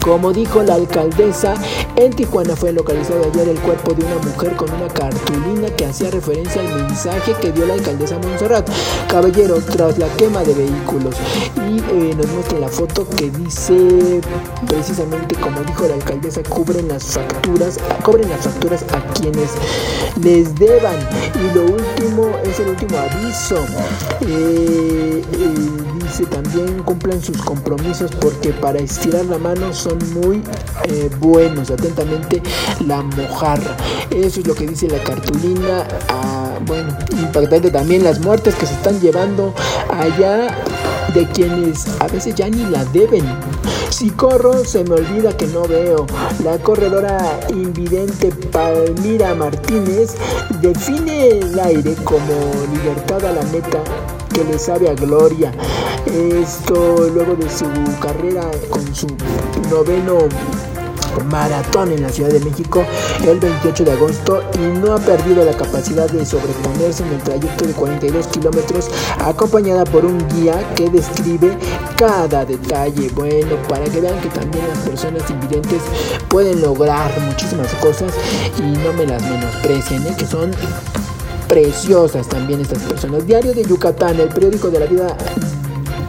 Como 0.00 0.32
dijo 0.32 0.62
la 0.62 0.74
alcaldesa, 0.74 1.54
en 1.96 2.12
Tijuana 2.14 2.56
fue 2.56 2.72
localizado 2.72 3.22
ayer 3.32 3.48
el 3.50 3.58
cuerpo 3.60 3.92
de 3.92 4.02
una 4.02 4.16
mujer 4.16 4.56
con 4.56 4.72
una 4.72 4.88
cartulina 4.88 5.68
que 5.76 5.84
hacía 5.84 6.10
referencia 6.10 6.62
al 6.62 6.86
mensaje 6.86 7.34
que 7.40 7.52
dio 7.52 7.66
la 7.66 7.74
alcaldesa 7.74 8.18
Montserrat 8.18 8.68
Caballero 9.08 9.56
tras 9.56 9.98
la 9.98 10.08
quema 10.16 10.42
de 10.42 10.54
vehículos. 10.54 11.14
Y 11.68 11.78
eh, 11.78 12.14
nos 12.16 12.26
muestra 12.28 12.58
la 12.58 12.68
foto 12.68 13.06
que 13.10 13.30
dice 13.30 14.20
precisamente 14.66 15.34
como 15.36 15.60
dijo 15.64 15.86
la 15.86 15.94
alcaldesa, 15.94 16.42
cubren 16.44 16.88
las 16.88 17.04
facturas, 17.04 17.78
cobren 18.02 18.30
las 18.30 18.40
facturas 18.40 18.84
a 18.94 19.02
quienes 19.12 19.50
les 20.22 20.54
deban. 20.54 20.96
Y 21.34 21.54
lo 21.54 21.64
último 21.64 22.30
es 22.44 22.58
el 22.58 22.68
último 22.68 22.96
aviso. 22.98 23.56
Eh, 24.22 25.22
eh, 25.30 25.54
dice 26.02 26.24
también 26.26 26.82
cumplan 26.84 27.20
sus 27.22 27.36
compromisos 27.42 28.10
porque 28.20 28.50
para 28.50 28.78
estirar 28.78 29.26
la 29.26 29.38
mano 29.38 29.72
son 29.72 29.89
muy 30.14 30.42
eh, 30.84 31.10
buenos. 31.18 31.70
Atentamente, 31.70 32.42
la 32.86 33.02
mojarra. 33.02 33.76
Eso 34.10 34.40
es 34.40 34.46
lo 34.46 34.54
que 34.54 34.66
dice 34.66 34.88
la 34.88 35.02
cartulina. 35.02 35.86
Ah, 36.08 36.58
bueno, 36.66 36.96
impactante 37.12 37.70
también 37.70 38.04
las 38.04 38.20
muertes 38.20 38.54
que 38.54 38.66
se 38.66 38.74
están 38.74 39.00
llevando 39.00 39.54
allá 39.90 40.56
de 41.14 41.26
quienes 41.26 41.86
a 42.00 42.06
veces 42.08 42.34
ya 42.34 42.48
ni 42.48 42.64
la 42.66 42.84
deben. 42.86 43.24
Si 43.90 44.10
corro, 44.10 44.64
se 44.64 44.84
me 44.84 44.94
olvida 44.94 45.36
que 45.36 45.46
no 45.48 45.62
veo. 45.64 46.06
La 46.44 46.58
corredora 46.58 47.40
invidente 47.50 48.30
Palmira 48.52 49.34
Martínez 49.34 50.14
define 50.60 51.28
el 51.28 51.58
aire 51.58 51.94
como 52.04 52.32
libertad 52.72 53.24
a 53.26 53.32
la 53.32 53.42
meta 53.52 53.82
que 54.32 54.44
le 54.44 54.58
sabe 54.58 54.88
a 54.88 54.94
gloria. 54.94 55.52
Esto 56.06 57.08
luego 57.12 57.36
de 57.36 57.48
su 57.50 57.66
carrera 58.00 58.50
con 58.70 58.94
su 58.94 59.06
noveno 59.70 60.28
maratón 61.30 61.92
en 61.92 62.02
la 62.02 62.08
Ciudad 62.08 62.30
de 62.30 62.40
México 62.40 62.84
el 63.26 63.38
28 63.40 63.84
de 63.84 63.92
agosto 63.92 64.42
y 64.54 64.78
no 64.78 64.94
ha 64.94 64.98
perdido 64.98 65.44
la 65.44 65.52
capacidad 65.52 66.08
de 66.08 66.24
sobreponerse 66.24 67.02
en 67.02 67.12
el 67.12 67.22
trayecto 67.22 67.66
de 67.66 67.72
42 67.72 68.26
kilómetros 68.28 68.88
acompañada 69.18 69.84
por 69.84 70.04
un 70.04 70.18
guía 70.28 70.74
que 70.74 70.88
describe 70.88 71.56
cada 71.96 72.44
detalle. 72.44 73.10
Bueno, 73.14 73.56
para 73.68 73.84
que 73.84 74.00
vean 74.00 74.20
que 74.20 74.28
también 74.28 74.66
las 74.68 74.78
personas 74.78 75.28
invidentes 75.30 75.82
pueden 76.28 76.60
lograr 76.62 77.10
muchísimas 77.20 77.72
cosas 77.74 78.12
y 78.58 78.62
no 78.62 78.92
me 78.92 79.06
las 79.06 79.22
menosprecien, 79.22 80.06
¿eh? 80.06 80.14
que 80.16 80.26
son 80.26 80.52
preciosas 81.50 82.28
también 82.28 82.60
estas 82.60 82.80
personas. 82.84 83.26
Diario 83.26 83.52
de 83.52 83.64
Yucatán, 83.64 84.20
el 84.20 84.28
periódico 84.28 84.70
de 84.70 84.78
la 84.78 84.86
vida 84.86 85.16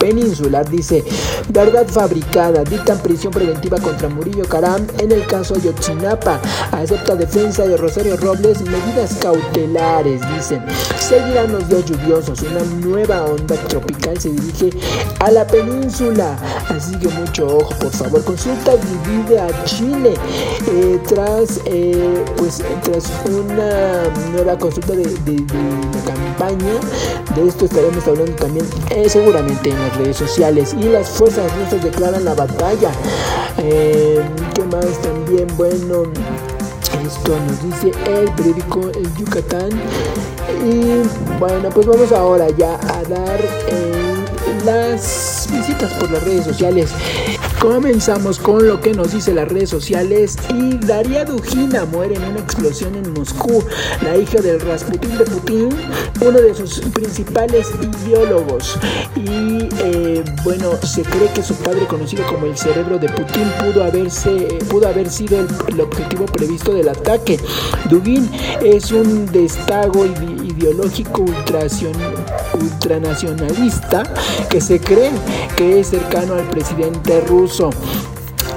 peninsular 0.01 0.67
dice, 0.67 1.03
verdad 1.49 1.85
fabricada, 1.87 2.63
dictan 2.63 2.97
prisión 2.99 3.31
preventiva 3.31 3.77
contra 3.77 4.09
Murillo 4.09 4.43
Caram 4.45 4.87
en 4.97 5.11
el 5.11 5.27
caso 5.27 5.53
Ayotzinapa, 5.53 6.41
acepta 6.71 7.15
defensa 7.15 7.67
de 7.67 7.77
Rosario 7.77 8.17
Robles, 8.17 8.61
medidas 8.61 9.13
cautelares, 9.21 10.21
dicen, 10.35 10.65
seguirán 10.99 11.51
los 11.51 11.69
días 11.69 11.85
lluviosos, 11.85 12.41
una 12.41 12.63
nueva 12.83 13.25
onda 13.25 13.55
tropical 13.67 14.19
se 14.19 14.29
dirige 14.31 14.71
a 15.19 15.29
la 15.29 15.45
península, 15.45 16.35
así 16.69 16.97
que 16.97 17.07
mucho 17.09 17.57
ojo, 17.57 17.69
por 17.79 17.91
favor, 17.91 18.23
consulta 18.23 18.71
divide 18.77 19.39
a 19.39 19.63
Chile 19.65 20.15
eh, 20.67 20.99
tras, 21.07 21.61
eh, 21.65 22.25
pues, 22.37 22.63
tras 22.81 23.11
una 23.29 24.09
nueva 24.31 24.57
consulta 24.57 24.93
de, 24.93 25.03
la 25.03 26.13
campaña, 26.13 26.73
de 27.35 27.47
esto 27.47 27.65
estaremos 27.65 28.07
hablando 28.07 28.33
también 28.33 28.65
eh, 28.89 29.07
seguramente 29.07 29.69
en 29.69 29.90
redes 29.97 30.17
sociales 30.17 30.75
y 30.79 30.83
las 30.83 31.09
fuerzas 31.09 31.51
rusas 31.57 31.83
declaran 31.83 32.25
la 32.25 32.33
batalla. 32.33 32.91
Eh, 33.57 34.21
¿Qué 34.53 34.63
más 34.63 35.01
también? 35.01 35.47
Bueno, 35.57 36.03
Esto 37.05 37.35
nos 37.47 37.63
dice 37.63 37.91
el 38.09 38.31
periódico 38.35 38.81
El 38.95 39.15
Yucatán. 39.15 39.69
Y 40.63 41.01
bueno, 41.39 41.69
pues 41.69 41.85
vamos 41.87 42.11
ahora 42.11 42.49
ya 42.49 42.75
a 42.75 43.03
dar 43.03 43.39
eh, 43.67 44.10
las 44.65 45.47
visitas 45.51 45.91
por 45.93 46.11
las 46.11 46.23
redes 46.23 46.45
sociales. 46.45 46.91
Comenzamos 47.59 48.39
con 48.39 48.67
lo 48.67 48.81
que 48.81 48.91
nos 48.93 49.13
dice 49.13 49.33
las 49.33 49.47
redes 49.47 49.69
sociales 49.69 50.35
y 50.53 50.77
Daria 50.77 51.25
Dujina 51.25 51.85
muere 51.85 52.15
en 52.15 52.23
una 52.23 52.39
explosión 52.39 52.95
en 52.95 53.13
Moscú, 53.13 53.63
la 54.01 54.17
hija 54.17 54.41
del 54.41 54.59
Rasputin 54.59 55.15
de 55.17 55.25
Putin, 55.25 55.69
uno 56.21 56.41
de 56.41 56.55
sus 56.55 56.79
principales 56.79 57.67
ideólogos. 57.81 58.79
Y 59.15 59.69
eh, 59.83 60.23
bueno, 60.43 60.71
se 60.83 61.03
cree 61.03 61.31
que 61.35 61.43
su 61.43 61.53
padre, 61.55 61.85
conocido 61.85 62.25
como 62.25 62.47
el 62.47 62.57
cerebro 62.57 62.97
de 62.97 63.09
Putin, 63.09 63.51
pudo, 63.59 63.83
haberse, 63.83 64.29
pudo 64.69 64.87
haber 64.87 65.09
sido 65.09 65.39
el, 65.67 65.81
objetivo 65.81 66.25
previsto 66.25 66.73
del 66.73 66.89
ataque. 66.89 67.39
Dugin 67.89 68.29
es 68.63 68.91
un 68.91 69.31
destago 69.31 70.05
ideológico 70.05 71.25
ultranacionalista 72.61 74.03
que 74.49 74.61
se 74.61 74.79
cree 74.79 75.11
que 75.55 75.79
es 75.79 75.87
cercano 75.87 76.35
al 76.35 76.49
presidente 76.49 77.21
ruso. 77.21 77.69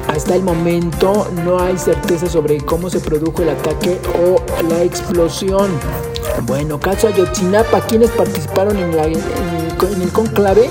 Hasta 0.08 0.36
el 0.36 0.42
momento 0.42 1.28
no 1.44 1.58
hay 1.58 1.78
certeza 1.78 2.26
sobre 2.26 2.58
cómo 2.58 2.90
se 2.90 3.00
produjo 3.00 3.42
el 3.42 3.48
ataque 3.50 3.98
o 4.22 4.42
la 4.68 4.82
explosión. 4.82 5.70
Bueno, 6.42 6.78
caso 6.78 7.08
Ayotzinapa, 7.08 7.80
quienes 7.80 8.10
participaron 8.10 8.76
en, 8.76 8.96
la, 8.96 9.04
en 9.06 9.73
el 9.82 10.12
conclave 10.12 10.70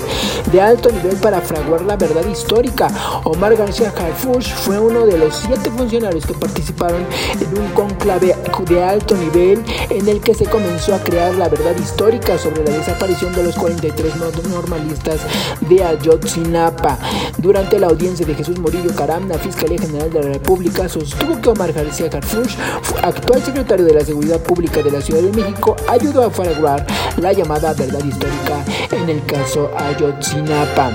de 0.50 0.60
alto 0.60 0.90
nivel 0.90 1.16
para 1.16 1.40
fraguar 1.40 1.82
la 1.82 1.96
verdad 1.96 2.26
histórica. 2.26 2.88
Omar 3.24 3.56
García 3.56 3.92
Harfush 3.96 4.52
fue 4.52 4.78
uno 4.78 5.06
de 5.06 5.18
los 5.18 5.36
siete 5.36 5.70
funcionarios 5.70 6.26
que 6.26 6.34
participaron 6.34 7.06
en 7.40 7.58
un 7.58 7.68
conclave 7.72 8.34
de 8.68 8.82
alto 8.82 9.16
nivel 9.16 9.62
en 9.90 10.08
el 10.08 10.20
que 10.20 10.34
se 10.34 10.46
comenzó 10.46 10.94
a 10.94 10.98
crear 10.98 11.34
la 11.34 11.48
verdad 11.48 11.76
histórica 11.76 12.38
sobre 12.38 12.64
la 12.64 12.70
desaparición 12.70 13.32
de 13.34 13.44
los 13.44 13.54
43 13.56 14.14
normalistas 14.48 15.20
de 15.60 15.84
Ayotzinapa. 15.84 16.98
Durante 17.38 17.78
la 17.78 17.88
audiencia 17.88 18.26
de 18.26 18.34
Jesús 18.34 18.58
Murillo 18.58 18.94
Caram, 18.94 19.28
la 19.28 19.38
Fiscalía 19.38 19.78
General 19.78 20.10
de 20.10 20.22
la 20.22 20.32
República 20.34 20.88
sostuvo 20.88 21.40
que 21.40 21.50
Omar 21.50 21.72
García 21.72 22.08
Harfush, 22.12 22.56
actual 23.02 23.42
secretario 23.42 23.84
de 23.84 23.94
la 23.94 24.04
Seguridad 24.04 24.40
Pública 24.40 24.82
de 24.82 24.90
la 24.90 25.00
Ciudad 25.00 25.22
de 25.22 25.32
México, 25.32 25.76
ayudó 25.88 26.24
a 26.24 26.30
fraguar 26.30 26.86
la 27.18 27.32
llamada 27.32 27.74
verdad 27.74 28.04
histórica 28.04 28.64
en 28.94 29.08
el 29.08 29.24
caso 29.26 29.70
Ayotzinapa. 29.76 30.90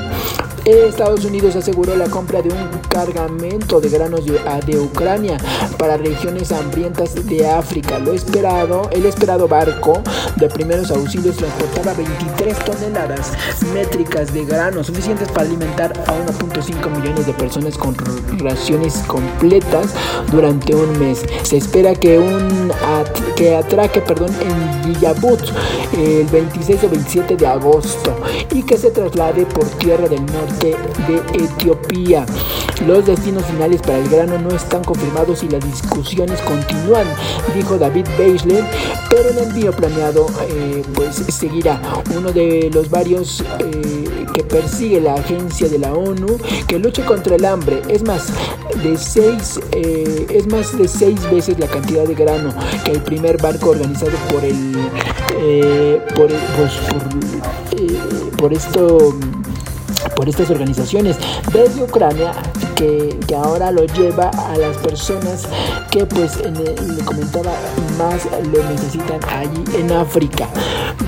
Estados 0.65 1.25
Unidos 1.25 1.55
aseguró 1.55 1.95
la 1.95 2.07
compra 2.09 2.41
de 2.41 2.49
un 2.49 2.69
cargamento 2.89 3.81
de 3.81 3.89
granos 3.89 4.25
de, 4.25 4.79
Ucrania 4.79 5.37
para 5.77 5.97
regiones 5.97 6.51
hambrientas 6.51 7.15
de 7.25 7.47
África. 7.47 7.97
Lo 7.99 8.13
esperado, 8.13 8.89
el 8.91 9.05
esperado 9.05 9.47
barco 9.47 10.01
de 10.35 10.47
primeros 10.49 10.91
auxilios 10.91 11.37
transportaba 11.37 11.93
23 11.93 12.57
toneladas 12.59 13.31
métricas 13.73 14.33
de 14.33 14.45
granos 14.45 14.87
suficientes 14.87 15.27
para 15.29 15.47
alimentar 15.47 15.93
a 16.07 16.13
1.5 16.13 16.89
millones 16.97 17.25
de 17.25 17.33
personas 17.33 17.77
con 17.77 17.95
raciones 18.37 18.95
completas 19.07 19.93
durante 20.31 20.75
un 20.75 20.99
mes. 20.99 21.25
Se 21.43 21.57
espera 21.57 21.95
que 21.95 22.19
un 22.19 22.71
que 23.39 23.55
atraque, 23.55 24.01
perdón, 24.01 24.31
en 24.41 24.93
Villabut 24.93 25.39
el 25.97 26.27
26 26.27 26.83
o 26.83 26.89
27 26.89 27.37
de 27.37 27.47
agosto 27.47 28.13
y 28.53 28.63
que 28.63 28.77
se 28.77 28.91
traslade 28.91 29.45
por 29.45 29.65
tierra 29.77 30.09
del 30.09 30.25
norte 30.25 30.75
de 31.07 31.45
Etiopía. 31.45 32.25
Los 32.85 33.05
destinos 33.05 33.45
finales 33.45 33.81
para 33.81 33.99
el 33.99 34.09
grano 34.09 34.37
no 34.39 34.49
están 34.49 34.83
confirmados 34.83 35.43
y 35.43 35.49
las 35.49 35.63
discusiones 35.63 36.41
continúan, 36.41 37.07
dijo 37.55 37.77
David 37.77 38.07
Beisler, 38.17 38.65
pero 39.09 39.29
el 39.29 39.37
envío 39.37 39.71
planeado 39.71 40.27
eh, 40.49 40.83
pues 40.93 41.15
seguirá. 41.15 41.81
Uno 42.17 42.33
de 42.33 42.69
los 42.73 42.89
varios 42.89 43.41
eh, 43.59 44.25
que 44.33 44.43
persigue 44.43 44.99
la 45.01 45.15
agencia 45.15 45.67
de 45.67 45.79
la 45.79 45.93
ONU 45.93 46.37
que 46.67 46.79
lucha 46.79 47.05
contra 47.05 47.35
el 47.35 47.45
hambre. 47.45 47.81
Es 47.89 48.03
más 48.03 48.27
de 48.83 48.97
seis, 48.97 49.59
eh, 49.73 50.27
es 50.29 50.47
más 50.47 50.77
de 50.77 50.87
seis 50.87 51.19
veces 51.29 51.59
la 51.59 51.67
cantidad 51.67 52.05
de 52.05 52.15
grano 52.15 52.53
que 52.85 52.91
el 52.91 53.01
primer 53.01 53.28
barco 53.37 53.71
organizado 53.71 54.11
por 54.31 54.43
el 54.43 56.01
por, 56.15 56.29
pues, 56.57 56.73
por 58.37 58.53
esto 58.53 59.13
por 60.19 60.27
estas 60.27 60.49
organizaciones 60.49 61.15
desde 61.53 61.81
Ucrania 61.81 62.33
que, 62.75 63.17
ahora 63.37 63.71
lo 63.71 63.85
lleva 63.85 64.29
a 64.29 64.57
las 64.57 64.75
personas 64.77 65.47
que 65.91 66.05
pues 66.05 66.37
le 66.43 67.05
comentaba 67.05 67.53
más 67.97 68.27
lo 68.51 68.61
necesitan 68.69 69.19
allí 69.29 69.63
en 69.77 69.91
África. 69.93 70.49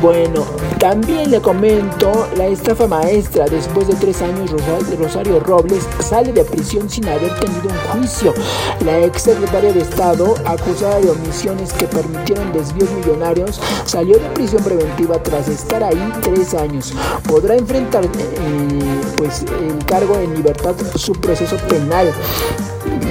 Bueno, 0.02 0.46
también 0.80 1.30
le 1.30 1.42
comento 1.42 2.28
la 2.38 2.48
estafa 2.48 2.88
maestra. 2.88 3.46
Después 3.46 3.88
de 3.88 3.96
tres 3.96 4.22
años, 4.22 4.52
Rosario 4.98 5.40
Robles 5.40 5.88
sale 6.00 6.32
de 6.32 6.44
prisión 6.44 6.90
sin 6.90 7.08
haber 7.08 7.38
tenido 7.40 7.70
un 7.70 8.02
juicio. 8.02 8.34
La 8.86 9.00
ex 9.00 9.24
secretaria 9.24 9.74
de 9.74 9.82
Estado, 9.82 10.36
acusada 10.46 11.00
de 11.00 11.10
omisiones 11.10 11.74
que 11.74 11.86
permitieron 11.86 12.52
desvíos 12.54 12.90
millonarios, 12.92 13.60
salió 13.86 14.18
de 14.18 14.30
prisión 14.30 14.64
preventiva 14.64 15.22
tras 15.22 15.48
estar 15.50 15.84
ahí 15.84 16.14
tres 16.22 16.54
años. 16.54 16.94
Podrá 17.28 17.56
enfrentar 17.56 18.06
eh, 18.06 18.10
pues 19.22 19.44
el 19.44 19.86
cargo 19.86 20.16
en 20.16 20.34
libertad 20.34 20.74
su 20.96 21.14
proceso 21.14 21.56
penal. 21.70 22.12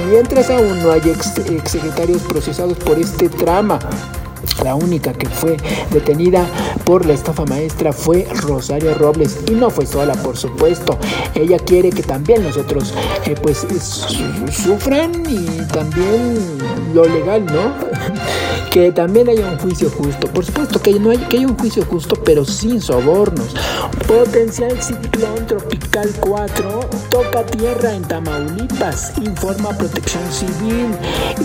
Mientras 0.08 0.50
aún 0.50 0.82
no 0.82 0.90
hay 0.90 1.00
ex, 1.04 1.34
secretarios 1.70 2.22
procesados 2.22 2.76
por 2.78 2.98
este 2.98 3.28
trama. 3.28 3.78
La 4.62 4.74
única 4.74 5.12
que 5.12 5.28
fue 5.28 5.56
detenida 5.90 6.46
por 6.84 7.06
la 7.06 7.14
estafa 7.14 7.44
maestra 7.46 7.92
fue 7.92 8.26
Rosario 8.42 8.94
Robles 8.94 9.38
y 9.48 9.52
no 9.52 9.70
fue 9.70 9.86
sola, 9.86 10.14
por 10.14 10.36
supuesto. 10.36 10.98
Ella 11.34 11.58
quiere 11.58 11.90
que 11.90 12.02
también 12.02 12.42
nosotros 12.42 12.94
eh, 13.26 13.34
pues 13.40 13.66
sufran 14.50 15.12
y 15.28 15.66
también 15.72 16.38
lo 16.94 17.04
legal, 17.04 17.44
¿no? 17.46 17.74
que 18.70 18.92
también 18.92 19.28
haya 19.28 19.50
un 19.50 19.58
juicio 19.58 19.90
justo. 19.90 20.28
Por 20.28 20.44
supuesto 20.44 20.80
que 20.80 20.98
no 20.98 21.10
hay 21.10 21.18
que 21.18 21.38
haya 21.38 21.46
un 21.46 21.58
juicio 21.58 21.84
justo, 21.84 22.14
pero 22.24 22.44
sin 22.44 22.80
sobornos. 22.80 23.54
Potencial 24.06 24.80
ciclón 24.80 25.46
tropical 25.46 26.08
4 26.20 26.80
toca 27.10 27.44
tierra 27.46 27.94
en 27.94 28.02
Tamaulipas, 28.02 29.12
informa 29.18 29.70
Protección 29.76 30.22
Civil. 30.30 30.88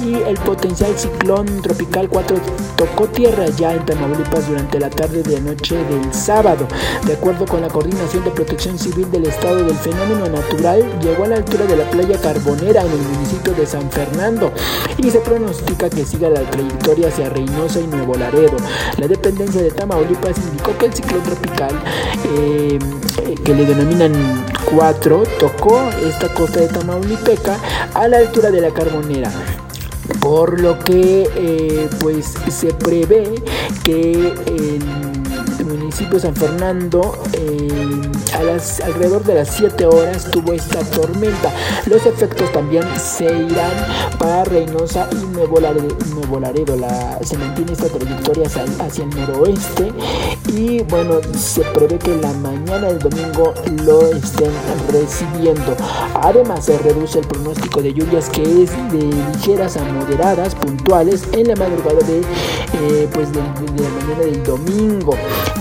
Y 0.05 0.15
el 0.27 0.37
potencial 0.39 0.97
ciclón 0.97 1.61
tropical 1.61 2.09
4 2.09 2.37
tocó 2.77 3.04
tierra 3.07 3.45
ya 3.47 3.73
en 3.73 3.85
Tamaulipas 3.85 4.47
durante 4.47 4.79
la 4.79 4.89
tarde 4.89 5.23
de 5.23 5.41
noche 5.41 5.75
del 5.75 6.13
sábado. 6.13 6.67
De 7.05 7.13
acuerdo 7.13 7.45
con 7.45 7.61
la 7.61 7.67
Coordinación 7.67 8.23
de 8.23 8.31
Protección 8.31 8.77
Civil 8.77 9.09
del 9.11 9.25
Estado 9.25 9.57
del 9.57 9.75
Fenómeno 9.75 10.27
Natural, 10.27 10.83
llegó 11.01 11.23
a 11.23 11.27
la 11.27 11.35
altura 11.37 11.65
de 11.65 11.77
la 11.77 11.89
playa 11.89 12.19
Carbonera 12.19 12.81
en 12.81 12.91
el 12.91 12.97
municipio 12.97 13.53
de 13.53 13.65
San 13.65 13.89
Fernando 13.91 14.51
y 14.97 15.09
se 15.09 15.19
pronostica 15.19 15.89
que 15.89 16.05
siga 16.05 16.29
la 16.29 16.41
trayectoria 16.49 17.07
hacia 17.07 17.29
Reynosa 17.29 17.79
y 17.79 17.87
Nuevo 17.87 18.15
Laredo. 18.15 18.57
La 18.97 19.07
dependencia 19.07 19.61
de 19.61 19.71
Tamaulipas 19.71 20.37
indicó 20.37 20.77
que 20.77 20.85
el 20.87 20.93
ciclón 20.93 21.23
tropical 21.23 21.73
eh, 22.37 22.79
que 23.43 23.53
le 23.53 23.65
denominan 23.65 24.13
4 24.65 25.23
tocó 25.39 25.89
esta 26.07 26.33
costa 26.33 26.61
de 26.61 26.67
Tamaulipeca 26.67 27.57
a 27.93 28.07
la 28.07 28.17
altura 28.17 28.51
de 28.51 28.61
la 28.61 28.71
Carbonera 28.71 29.31
por 30.19 30.59
lo 30.59 30.79
que 30.79 31.27
eh, 31.35 31.89
pues 31.99 32.33
se 32.49 32.73
prevé 32.73 33.41
que 33.83 34.33
el 34.47 35.04
municipio 35.65 36.19
San 36.19 36.35
Fernando 36.35 37.17
eh, 37.33 38.01
a 38.33 38.43
las 38.43 38.79
alrededor 38.81 39.23
de 39.23 39.35
las 39.35 39.49
7 39.49 39.85
horas 39.85 40.29
tuvo 40.31 40.53
esta 40.53 40.79
tormenta. 40.79 41.51
Los 41.85 42.05
efectos 42.05 42.51
también 42.51 42.83
se 42.99 43.25
irán 43.25 43.71
para 44.19 44.43
Reynosa 44.45 45.09
y 45.11 45.25
Nuevo 45.33 45.59
Laredo. 45.59 46.75
La, 46.75 47.19
se 47.23 47.37
mantiene 47.37 47.73
esta 47.73 47.87
trayectoria 47.87 48.47
hacia, 48.47 49.03
el 49.03 49.09
noroeste 49.09 49.91
y 50.53 50.83
bueno, 50.83 51.19
se 51.37 51.61
prevé 51.61 51.97
que 51.97 52.15
la 52.17 52.31
mañana 52.33 52.87
del 52.87 52.99
domingo 52.99 53.53
lo 53.83 54.07
estén 54.07 54.51
recibiendo. 54.91 55.75
Además, 56.15 56.65
se 56.65 56.77
reduce 56.79 57.19
el 57.19 57.27
pronóstico 57.27 57.81
de 57.81 57.93
lluvias 57.93 58.29
que 58.29 58.63
es 58.63 58.71
de 58.91 59.11
ligeras 59.33 59.77
a 59.77 59.83
moderadas, 59.85 60.55
puntuales 60.55 61.23
en 61.33 61.47
la 61.47 61.55
madrugada 61.55 61.99
de, 62.07 62.19
eh, 62.19 63.09
pues 63.13 63.31
de 63.31 63.39
la 63.39 63.49
mañana 63.49 64.19
del 64.19 64.43
domingo 64.43 65.15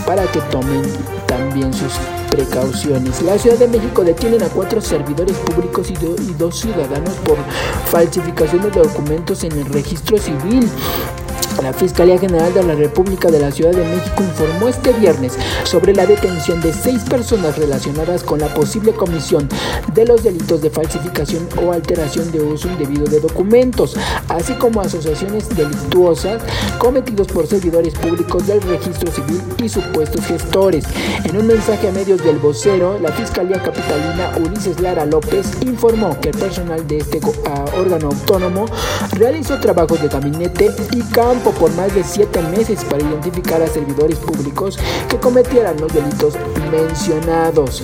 para 0.07 0.31
que 0.31 0.41
tomen 0.43 0.83
también 1.27 1.73
sus 1.73 1.93
precauciones. 2.31 3.23
La 3.23 3.39
Ciudad 3.39 3.59
de 3.59 3.69
México 3.69 4.03
detienen 4.03 4.43
a 4.43 4.49
cuatro 4.49 4.81
servidores 4.81 5.37
públicos 5.39 5.91
y, 5.91 5.95
dos 6.35 6.61
ciudadanos 6.61 7.15
por 7.25 7.37
falsificación 7.87 8.63
de 8.63 8.71
documentos 8.71 9.45
en 9.45 9.53
el 9.53 9.67
registro 9.67 10.19
civil. 10.19 10.69
La 11.63 11.73
Fiscalía 11.73 12.19
General 12.19 12.53
de 12.53 12.63
la 12.63 12.75
República 12.75 13.31
de 13.31 13.41
la 13.41 13.51
Ciudad 13.51 13.73
de 13.73 13.85
México 13.85 14.23
informó 14.23 14.69
este 14.69 14.93
viernes 14.93 15.39
sobre 15.65 15.95
la 15.95 16.07
detención 16.07 16.61
de 16.61 16.73
seis 16.73 17.03
personas 17.03 17.57
relacionadas 17.57 18.23
con 18.23 18.41
la 18.41 18.53
posible 18.53 18.93
comisión 18.93 19.49
de 19.95 20.05
los 20.05 20.23
delitos 20.23 20.61
de 20.61 20.71
falsificación 20.71 21.49
o 21.63 21.73
alteración 21.73 22.31
de 22.33 22.41
uso 22.41 22.69
indebido 22.69 23.05
de 23.07 23.21
documentos, 23.21 23.97
así 24.29 24.53
como 24.55 24.81
asociaciones 24.81 25.49
delictuosas 25.51 26.43
cometidos 26.79 27.29
por 27.29 27.47
servidores 27.47 27.95
públicos 27.95 28.47
del 28.47 28.61
registro 28.63 29.11
civil 29.11 29.41
y 29.63 29.69
supuestos 29.69 30.27
gestores. 30.27 30.85
En 31.25 31.37
un 31.37 31.47
mensaje 31.47 31.89
a 31.89 31.93
medios 31.93 32.23
del 32.23 32.39
vocero, 32.39 32.99
la 33.01 33.13
Fiscalía 33.13 33.63
Capitalina 33.63 34.33
Ulises 34.45 34.81
Lara 34.81 35.07
López 35.07 35.47
informó 35.63 36.19
que 36.21 36.31
el 36.31 36.39
personal 36.39 36.87
de 36.87 36.99
este 36.99 37.21
ah, 37.47 37.65
órgano 37.79 38.09
autónomo 38.09 38.67
realizó 39.13 39.59
trabajos 39.61 40.03
de 40.03 40.09
gabinete 40.09 40.71
y 40.93 41.01
campo 41.13 41.44
por 41.53 41.75
más 41.75 41.95
de 41.95 42.03
siete 42.05 42.41
meses 42.43 42.85
para 42.85 43.03
identificar 43.03 43.63
a 43.63 43.67
servidores 43.67 44.19
públicos 44.19 44.79
que 45.09 45.19
cometieran 45.19 45.81
los 45.81 45.93
delitos 45.93 46.35
mencionados. 46.71 47.83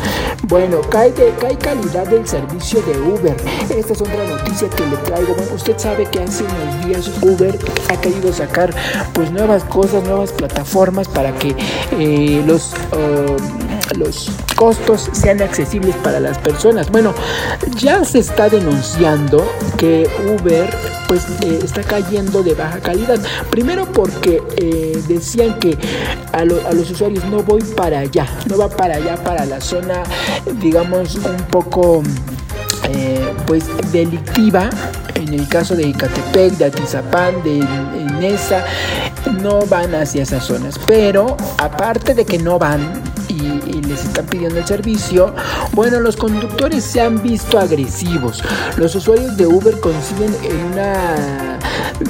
Bueno, 0.49 0.81
cae, 0.91 1.13
de, 1.13 1.33
cae 1.41 1.57
calidad 1.57 2.07
del 2.07 2.27
servicio 2.27 2.83
de 2.83 2.99
Uber. 3.01 3.37
Esta 3.69 3.93
es 3.93 4.01
otra 4.01 4.25
noticia 4.25 4.69
que 4.71 4.87
le 4.87 4.97
traigo. 4.99 5.37
Usted 5.55 5.79
sabe 5.79 6.07
que 6.07 6.21
hace 6.21 6.45
unos 6.45 6.87
días 6.87 7.11
Uber 7.23 7.59
ha 7.91 8.01
querido 8.01 8.33
sacar 8.33 8.75
pues 9.13 9.31
nuevas 9.31 9.65
cosas, 9.65 10.03
nuevas 10.05 10.33
plataformas 10.33 11.09
para 11.09 11.33
que 11.35 11.55
eh, 11.99 12.43
los... 12.47 12.73
Um, 12.93 13.60
los 13.97 14.31
costos 14.57 15.09
sean 15.13 15.41
accesibles 15.43 15.95
para 15.97 16.21
las 16.21 16.39
personas. 16.39 16.91
Bueno, 16.91 17.15
ya 17.77 18.05
se 18.05 18.19
está 18.19 18.49
denunciando 18.49 19.45
que 19.77 20.09
Uber 20.27 20.69
pues 21.09 21.27
eh, 21.43 21.61
está 21.63 21.83
cayendo 21.83 22.43
de 22.43 22.55
baja 22.55 22.79
calidad. 22.79 23.19
Primero 23.51 23.87
porque 23.87 24.43
eh, 24.57 25.03
decían 25.09 25.59
que 25.59 25.77
a, 26.33 26.45
los 26.45 26.91
usuarios 26.91 27.25
no 27.25 27.43
voy 27.43 27.63
para 27.63 28.01
allá, 28.01 28.27
no 28.49 28.59
va 28.59 28.69
para 28.69 28.97
allá, 28.97 29.17
para 29.17 29.45
la 29.45 29.61
zona, 29.61 30.03
digamos, 30.61 31.17
un 31.17 31.45
poco... 31.51 32.03
Eh, 32.93 33.35
pues 33.47 33.67
delictiva 33.93 34.71
en 35.15 35.35
el 35.35 35.47
caso 35.49 35.77
de 35.77 35.87
Icatepec, 35.87 36.55
de 36.55 36.65
Atizapán, 36.65 37.43
de 37.45 37.65
Nesa, 38.21 38.65
no 39.41 39.61
van 39.67 39.95
hacia 39.95 40.23
esas 40.23 40.45
zonas. 40.45 40.79
Pero 40.87 41.37
aparte 41.59 42.15
de 42.15 42.25
que 42.25 42.39
no 42.39 42.59
van, 42.59 43.03
y, 43.31 43.83
les 43.83 44.05
están 44.05 44.27
pidiendo 44.27 44.59
el 44.59 44.67
servicio, 44.67 45.35
bueno, 45.73 46.01
los 46.01 46.17
conductores 46.17 46.85
se 46.85 47.01
han 47.01 47.23
visto 47.23 47.59
agresivos. 47.59 48.43
Los 48.77 48.95
usuarios 48.95 49.37
de 49.37 49.47
Uber 49.47 49.79
coinciden 49.81 50.35
en 50.43 50.57
una 50.73 51.59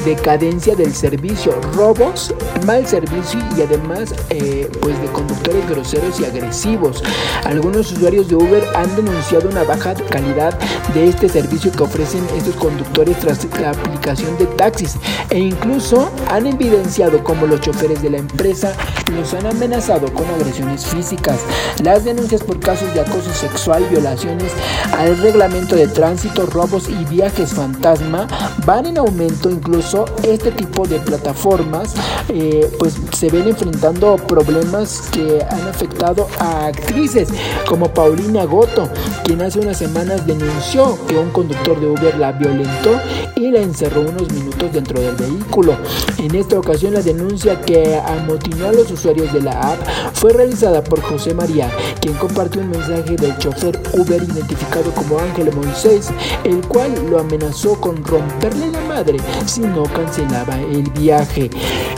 decadencia 0.04 0.74
del 0.74 0.94
servicio, 0.94 1.52
robos, 1.74 2.34
mal 2.66 2.86
servicio 2.86 3.40
y 3.56 3.62
además 3.62 4.14
eh, 4.30 4.70
pues 4.80 5.00
de 5.00 5.08
conductores 5.08 5.68
groseros 5.68 6.20
y 6.20 6.24
agresivos. 6.24 7.02
Algunos 7.44 7.92
usuarios 7.92 8.28
de 8.28 8.36
Uber 8.36 8.62
han 8.74 8.94
denunciado 8.96 9.48
una 9.48 9.64
baja 9.64 9.94
calidad 9.94 10.58
de 10.94 11.08
este 11.08 11.28
servicio 11.28 11.72
que 11.72 11.82
ofrecen 11.82 12.24
estos 12.36 12.54
conductores 12.56 13.18
tras 13.18 13.46
la 13.60 13.70
aplicación 13.70 14.36
de 14.38 14.46
taxis 14.46 14.96
e 15.30 15.38
incluso 15.38 16.10
han 16.30 16.46
evidenciado 16.46 17.22
como 17.24 17.46
los 17.46 17.60
choferes 17.60 18.00
de 18.02 18.10
la 18.10 18.18
empresa 18.18 18.72
los 19.10 19.34
han 19.34 19.46
amenazado 19.46 20.12
con 20.12 20.24
agresiones 20.26 20.86
físicas. 20.86 21.40
Las 21.82 22.04
denuncias 22.04 22.42
por 22.42 22.60
casos 22.60 22.92
de 22.94 23.00
acoso 23.00 23.32
sexual, 23.32 23.84
violaciones 23.90 24.52
al 24.96 25.18
reglamento 25.18 25.74
de 25.74 25.88
tránsito, 25.88 26.46
robos 26.46 26.88
y 26.88 27.04
viajes 27.06 27.52
fantasma 27.52 28.26
van 28.64 28.86
en 28.86 28.98
aumento. 28.98 29.50
Incluso 29.50 29.79
este 30.22 30.50
tipo 30.52 30.86
de 30.86 30.98
plataformas 31.00 31.94
eh, 32.28 32.70
pues 32.78 32.96
se 33.16 33.30
ven 33.30 33.48
enfrentando 33.48 34.16
problemas 34.16 35.08
que 35.10 35.42
han 35.50 35.68
afectado 35.68 36.28
a 36.38 36.66
actrices 36.66 37.28
como 37.66 37.92
Paulina 37.92 38.44
Goto, 38.44 38.88
quien 39.24 39.40
hace 39.40 39.58
unas 39.58 39.78
semanas 39.78 40.26
denunció 40.26 40.98
que 41.06 41.16
un 41.16 41.30
conductor 41.30 41.80
de 41.80 41.88
Uber 41.88 42.18
la 42.18 42.32
violentó 42.32 43.00
y 43.36 43.50
la 43.50 43.60
encerró 43.60 44.02
unos 44.02 44.30
minutos 44.32 44.72
dentro 44.72 45.00
del 45.00 45.16
vehículo. 45.16 45.76
En 46.18 46.34
esta 46.34 46.58
ocasión 46.58 46.94
la 46.94 47.00
denuncia 47.00 47.60
que 47.60 47.96
amotinó 47.96 48.68
a 48.68 48.72
los 48.72 48.90
usuarios 48.90 49.32
de 49.32 49.40
la 49.40 49.72
app 49.72 49.78
fue 50.12 50.32
realizada 50.32 50.84
por 50.84 51.00
José 51.00 51.32
María, 51.34 51.70
quien 52.00 52.14
compartió 52.14 52.60
un 52.60 52.70
mensaje 52.70 53.16
del 53.16 53.36
chofer 53.38 53.80
Uber 53.94 54.22
identificado 54.22 54.90
como 54.92 55.18
Ángel 55.18 55.50
Moisés, 55.54 56.10
el 56.44 56.60
cual 56.68 56.92
lo 57.10 57.18
amenazó 57.18 57.80
con 57.80 58.04
romperle 58.04 58.70
la 58.70 58.80
madre 58.82 59.18
si 59.46 59.62
no 59.74 59.84
cancelaba 59.84 60.58
el 60.58 60.90
viaje. 60.90 61.50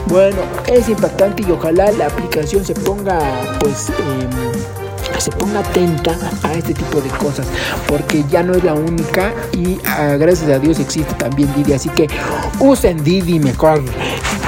Bueno, 0.06 0.38
es 0.66 0.88
impactante 0.88 1.42
y 1.42 1.50
ojalá 1.50 1.90
la 1.92 2.06
aplicación 2.06 2.64
se 2.64 2.74
ponga 2.74 3.18
pues... 3.60 3.90
Eh, 3.90 4.61
se 5.20 5.30
ponga 5.32 5.60
atenta 5.60 6.16
a 6.42 6.52
este 6.54 6.74
tipo 6.74 7.00
de 7.00 7.08
cosas, 7.10 7.46
porque 7.86 8.24
ya 8.30 8.42
no 8.42 8.54
es 8.54 8.64
la 8.64 8.74
única 8.74 9.32
y 9.52 9.78
ah, 9.86 10.16
gracias 10.18 10.50
a 10.50 10.58
Dios 10.58 10.78
existe 10.78 11.12
también 11.14 11.52
Didi, 11.54 11.72
así 11.72 11.88
que 11.90 12.08
usen 12.60 13.02
Didi 13.02 13.38
mejor. 13.38 13.82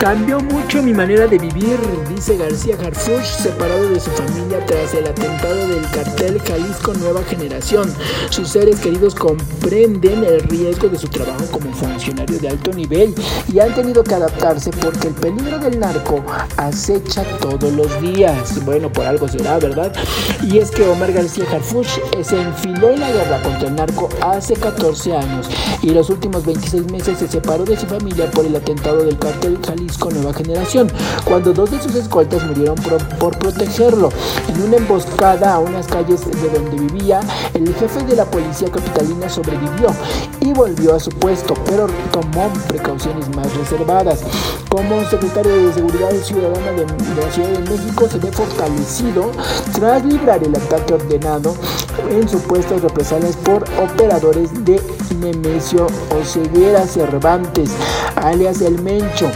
Cambió 0.00 0.40
mucho 0.40 0.82
mi 0.82 0.92
manera 0.92 1.26
de 1.26 1.38
vivir, 1.38 1.78
dice 2.08 2.36
García 2.36 2.76
Harfuch, 2.84 3.24
separado 3.24 3.88
de 3.88 4.00
su 4.00 4.10
familia 4.10 4.58
tras 4.66 4.92
el 4.92 5.06
atentado 5.06 5.68
del 5.68 5.88
cartel 5.90 6.42
Jalisco 6.42 6.92
Nueva 6.94 7.22
Generación. 7.22 7.94
Sus 8.28 8.48
seres 8.48 8.80
queridos 8.80 9.14
comprenden 9.14 10.24
el 10.24 10.40
riesgo 10.40 10.88
de 10.88 10.98
su 10.98 11.08
trabajo 11.08 11.46
como 11.50 11.72
funcionario 11.72 12.38
de 12.38 12.48
alto 12.48 12.72
nivel 12.72 13.14
y 13.52 13.60
han 13.60 13.74
tenido 13.74 14.02
que 14.02 14.14
adaptarse 14.14 14.70
porque 14.72 15.08
el 15.08 15.14
peligro 15.14 15.58
del 15.58 15.78
narco 15.78 16.22
acecha 16.56 17.22
todos 17.40 17.72
los 17.72 18.00
días. 18.02 18.64
Bueno, 18.64 18.92
por 18.92 19.06
algo 19.06 19.28
será, 19.28 19.58
¿verdad? 19.58 19.94
Es 20.58 20.70
que 20.70 20.86
Omar 20.86 21.12
García 21.12 21.44
Harfuch 21.50 21.88
se 22.22 22.40
enfiló 22.40 22.90
en 22.90 23.00
la 23.00 23.10
guerra 23.10 23.42
contra 23.42 23.68
el 23.68 23.74
narco 23.74 24.08
hace 24.20 24.54
14 24.54 25.16
años 25.16 25.48
y 25.82 25.90
los 25.90 26.10
últimos 26.10 26.44
26 26.44 26.92
meses 26.92 27.18
se 27.18 27.28
separó 27.28 27.64
de 27.64 27.76
su 27.76 27.86
familia 27.86 28.30
por 28.30 28.46
el 28.46 28.54
atentado 28.54 29.04
del 29.04 29.18
cartel 29.18 29.58
Jalisco 29.66 30.10
Nueva 30.10 30.32
Generación, 30.32 30.90
cuando 31.24 31.52
dos 31.52 31.70
de 31.70 31.80
sus 31.80 31.94
escoltas 31.94 32.44
murieron 32.44 32.76
por, 33.18 33.38
protegerlo. 33.38 34.10
En 34.48 34.62
una 34.62 34.76
emboscada 34.76 35.54
a 35.54 35.58
unas 35.58 35.86
calles 35.86 36.20
de 36.24 36.48
donde 36.50 36.76
vivía, 36.76 37.20
el 37.54 37.74
jefe 37.74 38.04
de 38.04 38.16
la 38.16 38.24
policía 38.24 38.70
capitalina 38.70 39.28
sobrevivió 39.28 39.88
y 40.40 40.52
volvió 40.52 40.94
a 40.94 41.00
su 41.00 41.10
puesto, 41.10 41.54
pero 41.66 41.86
tomó 42.12 42.50
precauciones 42.68 43.28
más 43.34 43.54
reservadas. 43.56 44.22
Como 44.68 45.04
secretario 45.08 45.66
de 45.66 45.72
Seguridad 45.72 46.10
Ciudadana 46.22 46.72
de, 46.72 46.84
de 46.84 47.22
la 47.22 47.30
Ciudad 47.32 47.48
de 47.48 47.70
México 47.70 48.08
se 48.08 48.18
ve 48.18 48.32
fortalecido 48.32 49.30
tras 49.72 50.04
librar 50.04 50.43
el 50.44 50.54
ataque 50.56 50.94
ordenado 50.94 51.54
en 52.10 52.28
supuestas 52.28 52.82
represalias 52.82 53.36
por 53.36 53.64
operadores 53.78 54.50
de 54.64 54.80
Nemesio 55.20 55.86
Oseguera 56.10 56.86
Cervantes, 56.86 57.70
alias 58.16 58.60
El 58.60 58.80
Mencho 58.82 59.30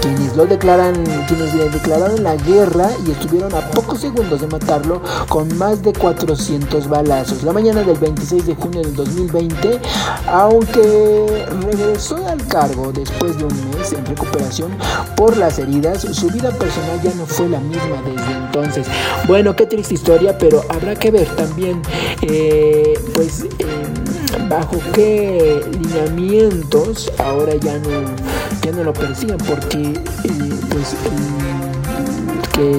quienes 0.00 0.36
lo 0.36 0.46
declaran, 0.46 0.94
quienes 1.26 1.54
le 1.54 1.68
declararon 1.70 2.22
la 2.22 2.36
guerra 2.36 2.88
y 3.06 3.10
estuvieron 3.10 3.54
a 3.54 3.67
pocos 3.78 4.00
segundos 4.00 4.40
de 4.40 4.48
matarlo 4.48 5.00
con 5.28 5.56
más 5.56 5.84
de 5.84 5.92
400 5.92 6.88
balazos. 6.88 7.44
La 7.44 7.52
mañana 7.52 7.84
del 7.84 7.96
26 7.96 8.46
de 8.46 8.56
junio 8.56 8.80
del 8.80 8.96
2020, 8.96 9.78
aunque 10.26 11.46
regresó 11.60 12.16
al 12.26 12.44
cargo 12.48 12.90
después 12.90 13.38
de 13.38 13.44
un 13.44 13.70
mes 13.70 13.92
en 13.92 14.04
recuperación 14.04 14.72
por 15.14 15.36
las 15.36 15.60
heridas, 15.60 16.00
su 16.00 16.26
vida 16.26 16.50
personal 16.50 17.00
ya 17.04 17.14
no 17.14 17.24
fue 17.24 17.48
la 17.48 17.60
misma 17.60 18.02
desde 18.04 18.32
entonces. 18.32 18.88
Bueno, 19.28 19.54
qué 19.54 19.66
triste 19.66 19.94
historia, 19.94 20.36
pero 20.36 20.60
habrá 20.70 20.96
que 20.96 21.12
ver 21.12 21.28
también, 21.36 21.80
eh, 22.22 22.98
pues, 23.14 23.44
em, 23.60 24.48
bajo 24.48 24.76
qué 24.92 25.64
lineamientos 25.70 27.12
ahora 27.18 27.54
ya 27.54 27.78
no, 27.78 27.90
ya 28.60 28.72
no 28.72 28.82
lo 28.82 28.92
persiguen, 28.92 29.38
porque 29.38 30.00
pues 30.70 30.96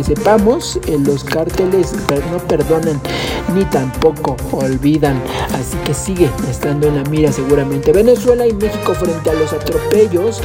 sepamos, 0.04 0.80
los 1.06 1.24
cárteles 1.24 1.94
no 2.32 2.38
perdonan 2.48 3.00
ni 3.54 3.66
tampoco 3.66 4.36
olvidan, 4.52 5.22
así 5.54 5.78
que 5.86 5.94
sigue 5.94 6.30
estando 6.50 6.88
en 6.88 6.96
la 6.96 7.04
mira 7.10 7.32
seguramente. 7.32 7.92
Venezuela 7.92 8.46
y 8.48 8.54
México 8.54 8.94
frente 8.94 9.30
a 9.30 9.34
los 9.34 9.54
atropellos, 9.54 10.42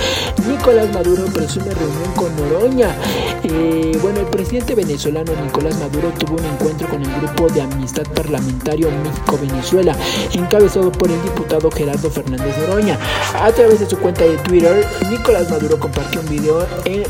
Nicolás 0.49 0.93
Maduro 0.93 1.25
presume 1.27 1.67
reunión 1.75 2.13
con 2.15 2.35
Noroña. 2.37 2.95
Eh, 3.43 3.99
bueno, 4.01 4.21
el 4.21 4.27
presidente 4.27 4.75
venezolano 4.75 5.33
Nicolás 5.45 5.79
Maduro 5.79 6.11
tuvo 6.19 6.37
un 6.37 6.45
encuentro 6.45 6.89
con 6.89 7.03
el 7.03 7.11
grupo 7.21 7.49
de 7.49 7.63
amistad 7.63 8.05
parlamentario 8.15 8.89
México-Venezuela, 8.91 9.95
encabezado 10.33 10.91
por 10.93 11.11
el 11.11 11.23
diputado 11.23 11.71
Gerardo 11.71 12.11
Fernández 12.11 12.57
Noroña. 12.59 12.99
A 13.35 13.51
través 13.53 13.81
de 13.81 13.89
su 13.89 13.99
cuenta 13.99 14.25
de 14.25 14.37
Twitter, 14.39 14.87
Nicolás 15.11 15.51
Maduro 15.51 15.79
compartió 15.79 16.21
un 16.21 16.29
video 16.29 16.67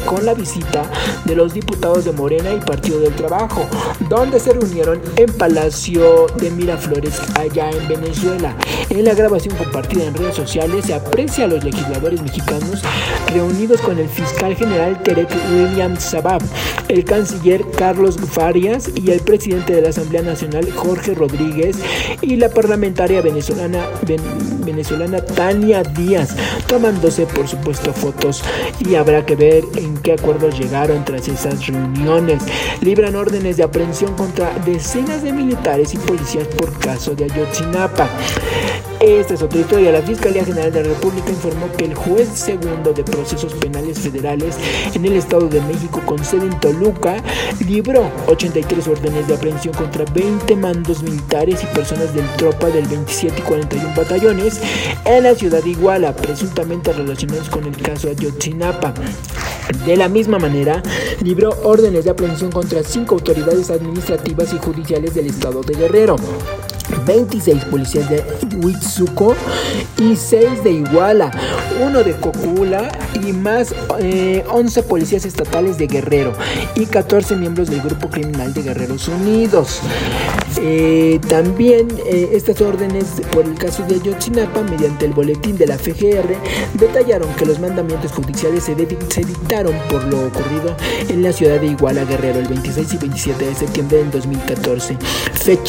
con 0.06 0.24
la 0.24 0.34
visita 0.34 0.82
de 1.24 1.36
los 1.36 1.54
diputados 1.54 2.04
de 2.04 2.12
Morena 2.12 2.52
y 2.52 2.60
Partido 2.60 3.00
del 3.00 3.14
Trabajo, 3.14 3.66
donde 4.08 4.40
se 4.40 4.52
reunieron 4.52 5.00
en 5.16 5.32
Palacio 5.32 5.83
de 5.84 6.50
Miraflores, 6.50 7.20
allá 7.38 7.68
en 7.70 7.86
Venezuela. 7.86 8.56
En 8.88 9.04
la 9.04 9.12
grabación 9.12 9.54
compartida 9.54 10.04
en 10.04 10.14
redes 10.14 10.34
sociales 10.34 10.86
se 10.86 10.94
aprecia 10.94 11.44
a 11.44 11.48
los 11.48 11.62
legisladores 11.62 12.22
mexicanos 12.22 12.82
reunidos 13.34 13.82
con 13.82 13.98
el 13.98 14.08
fiscal 14.08 14.56
general 14.56 15.02
Terek 15.02 15.28
William 15.52 15.98
Sabab, 15.98 16.40
el 16.88 17.04
canciller 17.04 17.62
Carlos 17.76 18.16
Farias 18.16 18.90
y 18.94 19.10
el 19.10 19.20
presidente 19.20 19.74
de 19.74 19.82
la 19.82 19.90
Asamblea 19.90 20.22
Nacional 20.22 20.70
Jorge 20.72 21.12
Rodríguez 21.12 21.76
y 22.22 22.36
la 22.36 22.48
parlamentaria 22.48 23.20
venezolana, 23.20 23.84
venezolana 24.64 25.22
Tania 25.22 25.82
Díaz, 25.82 26.34
tomándose 26.66 27.26
por 27.26 27.46
supuesto 27.46 27.92
fotos 27.92 28.42
y 28.80 28.94
habrá 28.94 29.26
que 29.26 29.36
ver 29.36 29.64
en 29.76 29.98
qué 29.98 30.12
acuerdos 30.12 30.58
llegaron 30.58 31.04
tras 31.04 31.28
esas 31.28 31.66
reuniones. 31.66 32.42
Libran 32.80 33.16
órdenes 33.16 33.58
de 33.58 33.64
aprehensión 33.64 34.14
contra 34.14 34.50
decenas 34.64 35.22
de 35.22 35.32
militares 35.32 35.73
y 35.76 35.98
policías 35.98 36.46
por 36.46 36.72
caso 36.78 37.14
de 37.16 37.24
Ayotzinapa. 37.24 38.08
Esta 39.00 39.34
es 39.34 39.42
otra 39.42 39.60
historia. 39.60 39.92
La 39.92 40.02
Fiscalía 40.02 40.44
General 40.44 40.72
de 40.72 40.82
la 40.82 40.88
República 40.88 41.30
informó 41.30 41.70
que 41.76 41.84
el 41.84 41.94
juez 41.94 42.28
segundo 42.28 42.92
de 42.92 43.04
procesos 43.04 43.52
penales 43.54 43.98
federales 43.98 44.56
en 44.94 45.04
el 45.04 45.14
Estado 45.14 45.48
de 45.48 45.60
México 45.62 46.00
con 46.06 46.24
sede 46.24 46.46
en 46.46 46.60
Toluca 46.60 47.16
libró 47.66 48.10
83 48.28 48.88
órdenes 48.88 49.26
de 49.28 49.34
aprehensión 49.34 49.74
contra 49.74 50.04
20 50.04 50.56
mandos 50.56 51.02
militares 51.02 51.62
y 51.62 51.66
personas 51.74 52.14
del 52.14 52.26
tropa 52.36 52.68
del 52.68 52.86
27 52.86 53.34
y 53.38 53.42
41 53.42 53.94
batallones 53.96 54.60
en 55.04 55.22
la 55.24 55.34
ciudad 55.34 55.62
de 55.62 55.70
Iguala, 55.70 56.14
presuntamente 56.14 56.92
relacionados 56.92 57.48
con 57.48 57.64
el 57.64 57.76
caso 57.76 58.08
Ayotzinapa. 58.08 58.94
De 59.86 59.96
la 59.96 60.08
misma 60.08 60.38
manera, 60.38 60.82
libró 61.22 61.50
órdenes 61.64 62.04
de 62.04 62.10
aprehensión 62.10 62.52
contra 62.52 62.82
cinco 62.82 63.16
autoridades 63.16 63.70
administrativas 63.70 64.52
y 64.52 64.58
judiciales 64.58 65.14
del 65.14 65.26
estado 65.26 65.62
de 65.62 65.74
Guerrero. 65.74 66.16
26 67.06 67.64
policías 67.66 68.08
de 68.08 68.24
Huitzuco 68.62 69.34
y 69.98 70.16
6 70.16 70.64
de 70.64 70.70
Iguala, 70.70 71.30
uno 71.82 72.02
de 72.02 72.12
Cocula 72.12 72.90
y 73.26 73.32
más 73.32 73.74
11 74.48 74.80
eh, 74.80 74.82
policías 74.82 75.24
estatales 75.24 75.78
de 75.78 75.86
Guerrero 75.86 76.32
y 76.74 76.86
14 76.86 77.36
miembros 77.36 77.70
del 77.70 77.80
grupo 77.80 78.08
criminal 78.08 78.52
de 78.54 78.62
Guerreros 78.62 79.08
Unidos. 79.08 79.80
Eh, 80.60 81.20
también 81.28 81.88
eh, 82.06 82.30
estas 82.32 82.60
órdenes 82.60 83.04
por 83.32 83.44
el 83.44 83.54
caso 83.54 83.84
de 83.86 83.96
Ayotzinapa, 83.96 84.62
mediante 84.62 85.04
el 85.04 85.12
boletín 85.12 85.58
de 85.58 85.66
la 85.66 85.76
FGR, 85.76 86.36
detallaron 86.74 87.28
que 87.34 87.44
los 87.44 87.58
mandamientos 87.58 88.12
judiciales 88.12 88.64
se, 88.64 88.74
dictaron 88.74 89.74
por 89.90 90.04
lo 90.04 90.26
ocurrido 90.26 90.76
en 91.08 91.22
la 91.22 91.32
ciudad 91.32 91.60
de 91.60 91.66
Iguala 91.66 92.04
Guerrero 92.04 92.38
el 92.38 92.46
26 92.48 92.94
y 92.94 92.96
27 92.98 93.44
de 93.46 93.54
septiembre 93.54 93.98
del 93.98 94.10
2014 94.10 94.96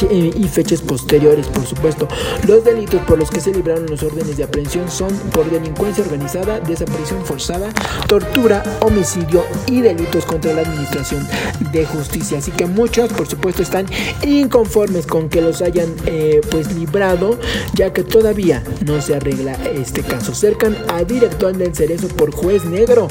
y 0.10 0.48
fechas 0.48 0.82
posteriores, 0.82 1.25
por 1.26 1.66
supuesto. 1.66 2.08
Los 2.48 2.64
delitos 2.64 3.02
por 3.02 3.18
los 3.18 3.32
que 3.32 3.40
se 3.40 3.52
libraron 3.52 3.88
los 3.88 4.04
órdenes 4.04 4.38
de 4.38 4.44
aprehensión 4.44 4.90
son 4.92 5.10
por 5.32 5.50
delincuencia 5.50 6.04
organizada, 6.04 6.60
desaparición 6.60 7.26
forzada, 7.26 7.70
tortura, 8.08 8.64
homicidio 8.82 9.44
y 9.66 9.82
delitos 9.82 10.26
contra 10.26 10.54
la 10.54 10.62
administración 10.62 11.28
de 11.72 11.86
justicia. 11.86 12.38
Así 12.38 12.52
que 12.52 12.66
muchos, 12.68 13.12
por 13.14 13.28
supuesto, 13.28 13.64
están 13.64 13.88
inconformes 14.24 15.08
con 15.08 15.30
que 15.30 15.42
los 15.42 15.62
hayan 15.62 15.94
eh, 16.06 16.42
pues 16.52 16.74
librado, 16.76 17.40
ya 17.74 17.92
que 17.92 18.04
todavía 18.04 18.64
no 18.86 19.02
se 19.02 19.16
arregla 19.16 19.54
este 19.74 20.02
caso. 20.04 20.36
Cercan 20.36 20.78
a 20.88 21.04
director 21.04 21.56
del 21.58 21.76
Cerezo 21.76 22.08
por 22.10 22.32
juez 22.32 22.66
negro. 22.66 23.08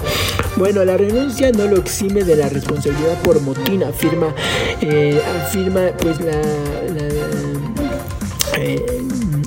Bueno, 0.56 0.84
la 0.84 0.96
renuncia 0.96 1.50
no 1.50 1.66
lo 1.66 1.78
exime 1.78 2.22
de 2.22 2.36
la 2.36 2.48
responsabilidad 2.48 3.20
por 3.22 3.40
motín, 3.40 3.82
afirma, 3.82 4.32
eh, 4.80 5.20
afirma 5.42 5.88
pues 6.00 6.20
la, 6.20 6.40
eh, 8.64 8.86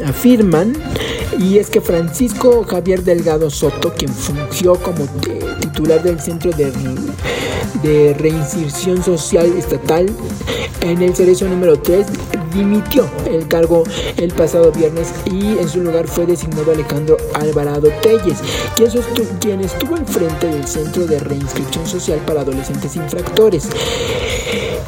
afirman 0.05 0.73
y 1.39 1.57
es 1.57 1.69
que 1.69 1.81
Francisco 1.81 2.63
Javier 2.63 3.03
Delgado 3.03 3.49
Soto, 3.49 3.91
quien 3.93 4.13
fungió 4.13 4.75
como 4.75 5.05
titular 5.59 6.03
del 6.03 6.19
Centro 6.19 6.51
de, 6.51 6.71
de 7.81 8.13
Reinserción 8.13 9.03
Social 9.03 9.45
Estatal 9.57 10.05
en 10.81 11.01
el 11.01 11.15
Cerezo 11.15 11.47
número 11.47 11.79
3, 11.79 12.05
dimitió 12.53 13.09
el 13.29 13.47
cargo 13.47 13.83
el 14.17 14.31
pasado 14.33 14.71
viernes 14.71 15.09
y 15.25 15.57
en 15.57 15.67
su 15.67 15.81
lugar 15.81 16.07
fue 16.07 16.25
designado 16.25 16.71
Alejandro 16.71 17.17
Alvarado 17.33 17.89
Telles, 18.01 18.37
quien, 18.75 18.89
quien 19.39 19.61
estuvo 19.61 19.95
al 19.95 20.05
frente 20.05 20.47
del 20.47 20.67
Centro 20.67 21.07
de 21.07 21.19
Reinscripción 21.19 21.87
Social 21.87 22.19
para 22.25 22.41
Adolescentes 22.41 22.95
Infractores. 22.95 23.67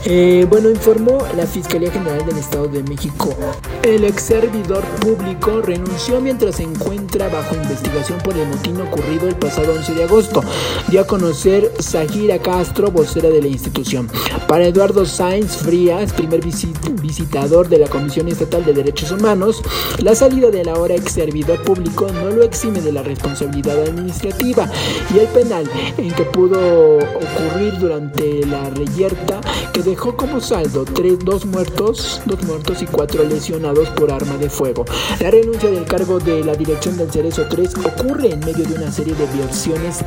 Eh, 0.06 0.46
bueno, 0.50 0.70
informó 0.70 1.20
la 1.36 1.46
Fiscalía 1.46 1.92
General 1.92 2.26
del 2.26 2.38
Estado 2.38 2.68
de 2.68 2.84
México. 2.84 3.36
El 3.84 4.04
ex 4.04 4.24
servidor 4.24 4.84
público 5.02 5.62
renunció 5.62 6.22
mientras 6.22 6.56
se 6.56 6.64
encuentra 6.64 7.28
bajo 7.30 7.56
investigación 7.56 8.20
por 8.20 8.38
el 8.38 8.48
motín 8.48 8.80
ocurrido 8.82 9.28
el 9.28 9.36
pasado 9.36 9.74
11 9.74 9.94
de 9.94 10.04
agosto. 10.04 10.44
Dio 10.88 11.02
a 11.02 11.08
conocer 11.08 11.72
Zahira 11.82 12.40
Castro, 12.40 12.92
vocera 12.92 13.30
de 13.30 13.42
la 13.42 13.48
institución. 13.48 14.10
Para 14.48 14.66
Eduardo 14.66 15.06
Sainz 15.06 15.58
Frías, 15.58 16.14
primer 16.14 16.42
visitador 16.42 17.70
de 17.70 17.80
la 17.80 17.88
Comisión 17.88 18.28
Estatal 18.28 18.66
de 18.66 18.74
Derechos 18.74 19.12
Humanos, 19.12 19.62
la 20.00 20.16
salida 20.16 20.50
del 20.50 20.70
ahora 20.70 20.96
ex 20.96 21.14
servidor 21.14 21.62
público 21.64 22.08
no 22.12 22.30
lo 22.30 22.44
exime 22.44 22.82
de 22.82 22.92
la 22.92 23.04
responsabilidad 23.04 23.80
administrativa 23.80 24.70
y 25.14 25.20
el 25.20 25.28
penal 25.28 25.70
en 25.98 26.12
que 26.12 26.24
pudo 26.24 26.98
ocurrir 26.98 27.78
durante 27.80 28.46
la 28.46 28.70
reyerta 28.70 29.42
que 29.74 29.79
dejó 29.84 30.16
como 30.16 30.42
saldo 30.42 30.86
tres, 30.86 31.20
dos 31.20 31.46
muertos, 31.46 32.22
dos 32.26 32.42
muertos 32.44 32.82
y 32.82 32.86
cuatro 32.86 33.24
lesionados 33.24 33.90
por 33.90 34.12
arma 34.12 34.38
de 34.38 34.50
fuego. 34.50 34.86
La 35.20 35.32
renuncia 35.32 35.70
del 35.70 35.86
cargo 35.86 36.20
de 36.20 36.44
la 36.44 36.56
dirección 36.56 36.98
del 36.98 37.12
Cerezo 37.12 37.46
3 37.50 37.74
ocurre 37.86 38.32
en 38.32 38.40
medio 38.42 38.66
de 38.66 38.76
una 38.76 38.92
serie 38.92 39.14
de 39.16 39.26
violaciones 39.28 40.00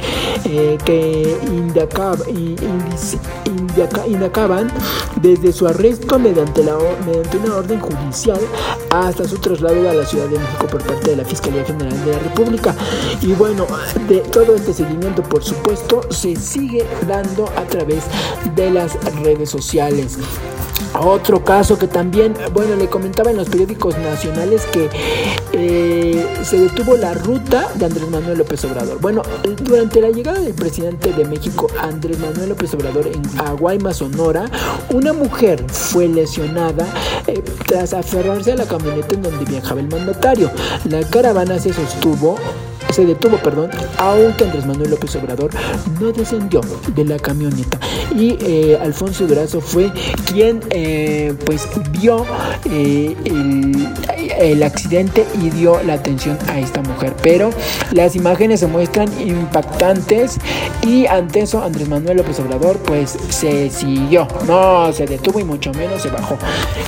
eh, 0.45 0.79
que 0.85 1.39
indicaban 4.07 4.71
desde 5.21 5.53
su 5.53 5.67
arresto 5.67 6.19
mediante, 6.19 6.65
la, 6.65 6.77
mediante 7.07 7.39
una 7.39 7.57
orden 7.57 7.81
judicial 7.81 8.41
hasta 8.91 9.25
su 9.27 9.39
traslado 9.39 9.89
a 9.89 9.95
la 9.95 10.05
Ciudad 10.05 10.27
de 10.27 10.39
México 10.39 10.67
por 10.67 10.83
parte 10.85 11.11
de 11.11 11.17
la 11.17 11.25
Fiscalía 11.25 11.65
General 11.65 12.05
de 12.05 12.13
la 12.13 12.19
República. 12.19 12.75
Y 13.21 13.33
bueno, 13.33 13.67
de 14.09 14.19
todo 14.19 14.55
este 14.55 14.75
seguimiento, 14.75 15.23
por 15.23 15.43
supuesto, 15.43 16.03
se 16.11 16.37
sigue 16.37 16.85
dando 17.09 17.47
a 17.57 17.65
través 17.65 18.05
de 18.55 18.71
las 18.71 18.93
redes 19.23 19.51
sociales. 19.51 19.62
Otro 20.95 21.43
caso 21.43 21.79
que 21.79 21.87
también, 21.87 22.35
bueno, 22.53 22.77
le 22.77 22.89
comentaba 22.89 23.31
en 23.31 23.39
los 23.39 23.49
periódicos 23.49 23.97
nacionales 23.99 24.67
que 24.67 24.91
eh, 25.53 26.27
se 26.43 26.59
detuvo 26.59 26.97
la 26.97 27.15
ruta 27.15 27.69
de 27.77 27.87
Andrés 27.87 28.09
Manuel 28.11 28.39
López 28.39 28.65
Obrador. 28.65 29.01
Bueno, 29.01 29.23
durante 29.63 30.01
la 30.01 30.11
llegada 30.11 30.41
del 30.41 30.53
presidente 30.53 31.13
de 31.13 31.25
México, 31.25 31.69
Andrés 31.81 32.19
Manuel 32.19 32.51
López 32.51 32.75
Obrador, 32.75 33.07
en 33.07 33.23
Aguayma, 33.41 33.95
Sonora, 33.95 34.51
una 34.91 35.13
mujer 35.13 35.65
fue 35.69 36.09
lesionada 36.09 36.87
eh, 37.27 37.43
tras 37.67 37.95
aferrarse 37.95 38.53
a 38.53 38.57
la 38.57 38.67
camioneta 38.67 39.15
en 39.15 39.23
donde 39.23 39.45
viajaba 39.47 39.81
el 39.81 39.89
mandatario. 39.89 40.51
La 40.85 41.01
caravana 41.09 41.59
se 41.59 41.73
sostuvo 41.73 42.37
se 42.93 43.07
detuvo, 43.07 43.39
perdón, 43.39 43.71
aunque 43.99 44.45
Andrés 44.45 44.67
Manuel 44.67 44.91
López 44.91 45.15
Obrador 45.17 45.51
no 46.01 46.13
descendió 46.13 46.61
de 46.95 47.05
la 47.05 47.19
camioneta. 47.19 47.79
Y 48.17 48.37
eh, 48.41 48.79
Alfonso 48.81 49.27
Durazo 49.27 49.61
fue 49.61 49.91
quien 50.27 50.61
eh, 50.71 51.35
pues 51.45 51.69
vio 52.01 52.25
eh, 52.71 53.17
el, 54.39 54.63
accidente 54.63 55.27
y 55.41 55.51
dio 55.51 55.83
la 55.83 55.95
atención 55.95 56.39
a 56.49 56.59
esta 56.59 56.83
mujer. 56.83 57.15
Pero 57.23 57.51
las 57.93 58.17
imágenes 58.17 58.61
se 58.61 58.67
muestran 58.67 59.09
impactantes 59.21 60.39
y 60.87 61.07
ante 61.07 61.41
eso 61.41 61.63
Andrés 61.63 61.89
Manuel 61.89 62.19
López 62.19 62.39
Obrador 62.41 62.77
pues 62.79 63.17
se 63.31 63.71
siguió, 63.71 64.29
no 64.47 64.93
se 64.93 65.07
detuvo 65.07 65.41
y 65.41 65.45
mucho 65.45 65.73
menos 65.73 66.03
se 66.03 66.11
bajó. 66.11 66.37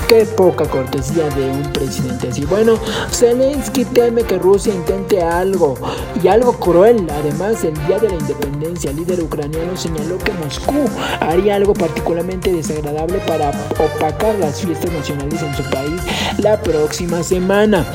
Qué 0.07 0.25
poca 0.25 0.65
cortesía 0.65 1.27
de 1.29 1.49
un 1.49 1.73
presidente 1.73 2.29
así. 2.29 2.45
Bueno, 2.45 2.77
Zelensky 3.11 3.85
teme 3.85 4.23
que 4.23 4.37
Rusia 4.37 4.73
intente 4.73 5.21
algo 5.21 5.75
y 6.23 6.27
algo 6.27 6.53
cruel, 6.53 7.07
además, 7.11 7.63
el 7.63 7.73
día 7.87 7.99
de 7.99 8.09
la 8.09 8.15
independencia, 8.15 8.91
el 8.91 8.97
líder 8.97 9.21
ucraniano 9.21 9.75
señaló 9.75 10.17
que 10.17 10.31
Moscú 10.33 10.89
haría 11.19 11.55
algo 11.55 11.73
particularmente 11.73 12.51
desagradable 12.51 13.19
para 13.27 13.51
opacar 13.77 14.35
las 14.35 14.61
fiestas 14.61 14.91
nacionales 14.91 15.41
en 15.41 15.55
su 15.55 15.63
país 15.69 16.01
la 16.37 16.61
próxima 16.61 17.23
semana. 17.23 17.85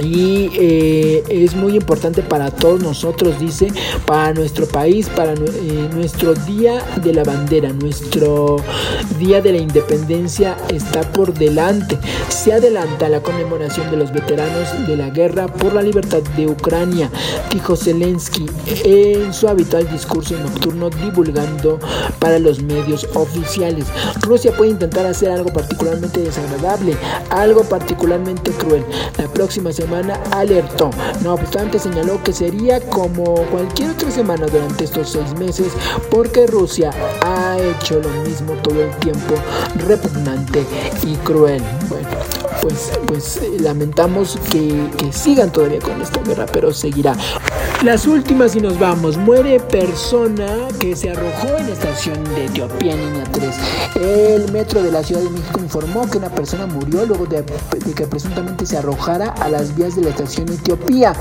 Y 0.00 0.50
eh, 0.54 1.22
es 1.28 1.54
muy 1.54 1.76
importante 1.76 2.22
para 2.22 2.50
todos 2.50 2.82
nosotros, 2.82 3.38
dice, 3.38 3.68
para 4.06 4.32
nuestro 4.32 4.66
país, 4.66 5.08
para 5.08 5.34
eh, 5.34 5.88
nuestro 5.92 6.34
día 6.34 6.82
de 7.02 7.12
la 7.12 7.24
bandera, 7.24 7.72
nuestro 7.72 8.56
día 9.18 9.40
de 9.42 9.52
la 9.52 9.58
independencia 9.58 10.56
está 10.68 11.02
por 11.12 11.34
delante. 11.34 11.98
Se 12.28 12.52
adelanta 12.52 13.08
la 13.08 13.20
conmemoración 13.20 13.90
de 13.90 13.98
los 13.98 14.12
veteranos 14.12 14.86
de 14.86 14.96
la 14.96 15.10
guerra 15.10 15.46
por 15.46 15.74
la 15.74 15.82
libertad 15.82 16.22
de 16.36 16.46
Ucrania, 16.46 17.10
dijo 17.52 17.76
Zelensky 17.76 18.46
en 18.84 19.32
su 19.34 19.48
habitual 19.48 19.90
discurso 19.90 20.36
nocturno 20.38 20.88
divulgando 20.90 21.78
para 22.18 22.38
los 22.38 22.62
medios 22.62 23.06
oficiales. 23.14 23.86
Rusia 24.22 24.52
puede 24.56 24.70
intentar 24.70 25.06
hacer 25.06 25.30
algo 25.30 25.52
particularmente 25.52 26.20
desagradable, 26.20 26.96
algo 27.30 27.62
particularmente 27.64 28.50
cruel. 28.52 28.84
La 29.18 29.28
próxima 29.28 29.72
semana 29.72 29.81
alertó. 30.30 30.90
No 31.22 31.34
obstante, 31.34 31.78
señaló 31.78 32.22
que 32.22 32.32
sería 32.32 32.80
como 32.88 33.34
cualquier 33.50 33.90
otra 33.90 34.10
semana 34.10 34.46
durante 34.46 34.84
estos 34.84 35.10
seis 35.10 35.34
meses 35.38 35.72
porque 36.10 36.46
Rusia 36.46 36.90
ha 37.22 37.56
hecho 37.58 38.00
lo 38.00 38.08
mismo 38.22 38.52
todo 38.62 38.82
el 38.82 38.90
tiempo, 38.96 39.34
repugnante 39.86 40.64
y 41.04 41.14
cruel. 41.16 41.62
Pues, 42.62 42.92
pues 43.06 43.40
lamentamos 43.60 44.38
que, 44.50 44.88
sigan 45.10 45.52
todavía 45.52 45.80
con 45.80 46.00
esta 46.00 46.22
guerra, 46.22 46.46
pero 46.46 46.72
seguirá. 46.72 47.14
Las 47.82 48.06
últimas 48.06 48.54
y 48.54 48.60
nos 48.60 48.78
vamos. 48.78 49.16
Muere 49.16 49.58
persona 49.58 50.68
que 50.78 50.94
se 50.94 51.10
arrojó 51.10 51.48
en 51.58 51.66
la 51.66 51.72
estación 51.72 52.22
de 52.34 52.46
Etiopía, 52.46 52.94
niña 52.94 53.24
3. 53.32 53.56
El 53.96 54.52
metro 54.52 54.82
de 54.82 54.92
la 54.92 55.02
Ciudad 55.02 55.22
de 55.22 55.30
México 55.30 55.60
informó 55.60 56.08
que 56.08 56.18
una 56.18 56.30
persona 56.30 56.66
murió 56.66 57.04
luego 57.04 57.26
de, 57.26 57.42
de, 57.42 57.92
que 57.92 58.06
presuntamente 58.06 58.66
se 58.66 58.78
arrojara 58.78 59.30
a 59.30 59.48
las 59.48 59.74
vías 59.74 59.96
de 59.96 60.02
la 60.02 60.10
estación 60.10 60.48
Etiopía. 60.48 61.12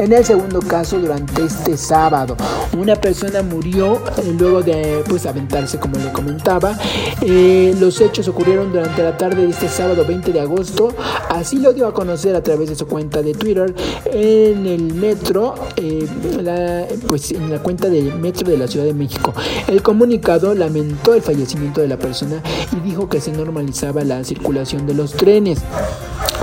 En 0.00 0.12
el 0.12 0.24
segundo 0.24 0.58
caso, 0.60 0.98
durante 0.98 1.44
este 1.44 1.76
sábado, 1.76 2.36
una 2.76 2.96
persona 2.96 3.42
murió 3.42 4.02
eh, 4.16 4.34
luego 4.36 4.62
de 4.62 5.04
pues 5.08 5.24
aventarse, 5.26 5.78
como 5.78 5.98
le 5.98 6.10
comentaba. 6.10 6.76
Eh, 7.22 7.76
los 7.78 8.00
hechos 8.00 8.26
ocurrieron 8.26 8.72
durante 8.72 9.04
la 9.04 9.16
tarde 9.16 9.42
de 9.42 9.50
este 9.50 9.68
sábado 9.68 10.04
20 10.04 10.32
de 10.32 10.40
agosto. 10.40 10.87
Así 11.28 11.58
lo 11.58 11.72
dio 11.72 11.86
a 11.86 11.94
conocer 11.94 12.34
a 12.34 12.42
través 12.42 12.68
de 12.68 12.74
su 12.74 12.86
cuenta 12.86 13.22
de 13.22 13.34
Twitter 13.34 13.74
en 14.12 14.66
el 14.66 14.94
metro. 14.94 15.54
Eh, 15.76 16.06
pues 17.06 17.32
en 17.32 17.50
la 17.50 17.62
cuenta 17.62 17.88
del 17.88 18.14
Metro 18.18 18.50
de 18.50 18.58
la 18.58 18.66
Ciudad 18.66 18.86
de 18.86 18.94
México. 18.94 19.34
El 19.66 19.82
comunicado 19.82 20.54
lamentó 20.54 21.14
el 21.14 21.22
fallecimiento 21.22 21.80
de 21.80 21.88
la 21.88 21.98
persona 21.98 22.42
y 22.76 22.80
dijo 22.88 23.08
que 23.08 23.20
se 23.20 23.32
normalizaba 23.32 24.04
la 24.04 24.24
circulación 24.24 24.86
de 24.86 24.94
los 24.94 25.12
trenes. 25.12 25.60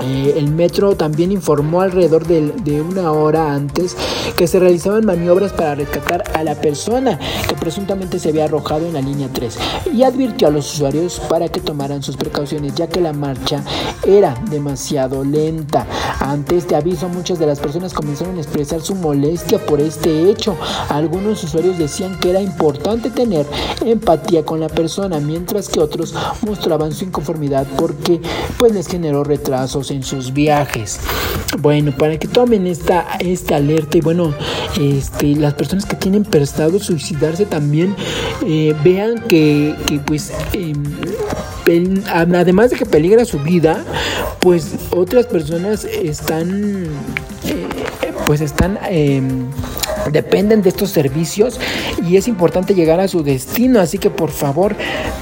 Eh, 0.03 0.34
el 0.38 0.51
metro 0.51 0.95
también 0.95 1.31
informó 1.31 1.81
alrededor 1.81 2.27
de, 2.27 2.51
de, 2.63 2.81
una 2.81 3.12
hora 3.13 3.53
antes 3.53 3.95
que 4.38 4.45
se 4.45 4.60
realizaban 4.60 5.05
maniobras 5.05 5.53
para 5.53 5.75
rescatar 5.75 6.23
a 6.34 6.43
la 6.43 6.55
persona 6.55 7.17
que 7.47 7.55
presuntamente 7.55 8.19
se 8.19 8.29
había 8.29 8.43
arrojado 8.43 8.86
en 8.86 8.93
la 8.93 9.01
línea 9.01 9.29
3 9.31 9.58
y 9.93 10.03
advirtió 10.03 10.49
a 10.49 10.51
los 10.51 10.73
usuarios 10.73 11.21
para 11.29 11.47
que 11.47 11.62
tomaran 11.62 12.03
sus 12.03 12.17
precauciones 12.17 12.75
ya 12.75 12.88
que 12.88 12.99
la 12.99 13.13
marcha 13.13 13.63
era 14.05 14.35
demasiado 14.50 15.24
lenta. 15.24 15.86
Ante 16.19 16.58
este 16.58 16.76
aviso 16.76 17.10
muchas 17.10 17.39
de 17.39 17.45
las 17.45 17.60
personas 17.60 17.93
comenzaron 17.93 18.38
a 18.38 18.41
expresar 18.41 18.82
su 18.82 18.95
molestia 18.95 19.60
por 19.60 19.82
este 19.82 20.30
hecho. 20.30 20.58
Algunos 20.89 21.43
usuarios 21.43 21.78
decían 21.78 22.19
que 22.19 22.30
era 22.30 22.41
importante 22.41 23.10
tener 23.10 23.45
empatía 23.86 24.43
con 24.43 24.60
la 24.60 24.69
persona 24.69 25.19
mientras 25.19 25.69
que 25.69 25.80
otros 25.80 26.13
mostraban 26.41 26.91
su 26.91 27.06
inconformidad 27.06 27.67
porque 27.78 28.21
pues 28.58 28.74
les 28.74 28.88
generó 28.88 29.24
retrasos 29.24 29.91
en 29.91 30.04
sus 30.04 30.34
viajes. 30.34 31.00
Bueno, 31.60 31.91
para 31.98 32.17
que 32.17 32.28
tomen 32.28 32.67
esta, 32.67 33.17
esta 33.19 33.58
alerta 33.58 33.98
y 33.98 34.02
bueno, 34.02 34.34
este, 34.80 35.36
las 35.36 35.54
personas 35.54 35.86
que 35.86 35.95
tienen 35.95 36.24
prestado 36.24 36.80
suicidarse 36.80 37.45
también 37.45 37.95
eh, 38.45 38.76
vean 38.84 39.19
que, 39.28 39.76
que 39.88 40.00
pues 40.00 40.32
eh, 40.54 40.74
además 42.34 42.69
de 42.69 42.78
que 42.78 42.86
peligra 42.86 43.25
su 43.25 43.39
vida, 43.39 43.84
pues 44.39 44.75
otras 44.91 45.25
personas 45.25 45.86
están 45.86 46.86
eh, 47.45 47.67
pues 48.25 48.41
están 48.41 48.80
eh, 48.89 49.21
dependen 50.12 50.62
de 50.62 50.70
estos 50.70 50.91
servicios 50.91 51.60
y 52.08 52.18
es 52.18 52.28
importante 52.28 52.76
llegar 52.76 53.00
a 53.00 53.08
su 53.08 53.24
destino. 53.24 53.80
Así 53.80 53.98
que 53.98 54.10
por 54.10 54.32
favor 54.32 54.76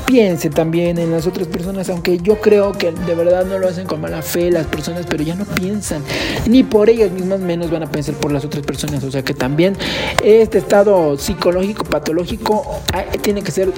piense 0.06 0.50
también 0.50 0.98
en 0.98 1.12
las 1.12 1.28
otras 1.28 1.48
personas 1.48 1.89
aunque 1.89 2.17
yo 2.17 2.41
creo 2.41 2.74
que 2.74 2.91
de 2.91 3.15
verdad 3.15 3.46
no 3.46 3.58
lo 3.58 3.67
hacen 3.67 3.88
con 3.88 4.02
mala 4.02 4.22
fe 4.22 4.52
las 4.52 4.67
personas 4.67 5.06
pero 5.08 5.24
ya 5.24 5.36
no 5.36 5.46
piensan. 5.46 6.04
Ni 6.48 6.63
por 6.63 6.89
ellas 6.89 7.12
mismas 7.12 7.39
menos 7.39 7.72
van 7.72 7.84
a 7.84 7.91
pensar 7.91 8.15
por 8.15 8.32
las 8.32 8.46
otras 8.46 8.65
personas. 8.65 9.04
O 9.04 9.12
sea 9.12 9.24
que 9.24 9.34
también 9.34 9.76
este 10.24 10.58
estado 10.58 11.17
psicológico 11.17 11.84
patológico 11.86 12.82
tiene 13.22 13.41
que 13.41 13.52
ser 13.52 13.72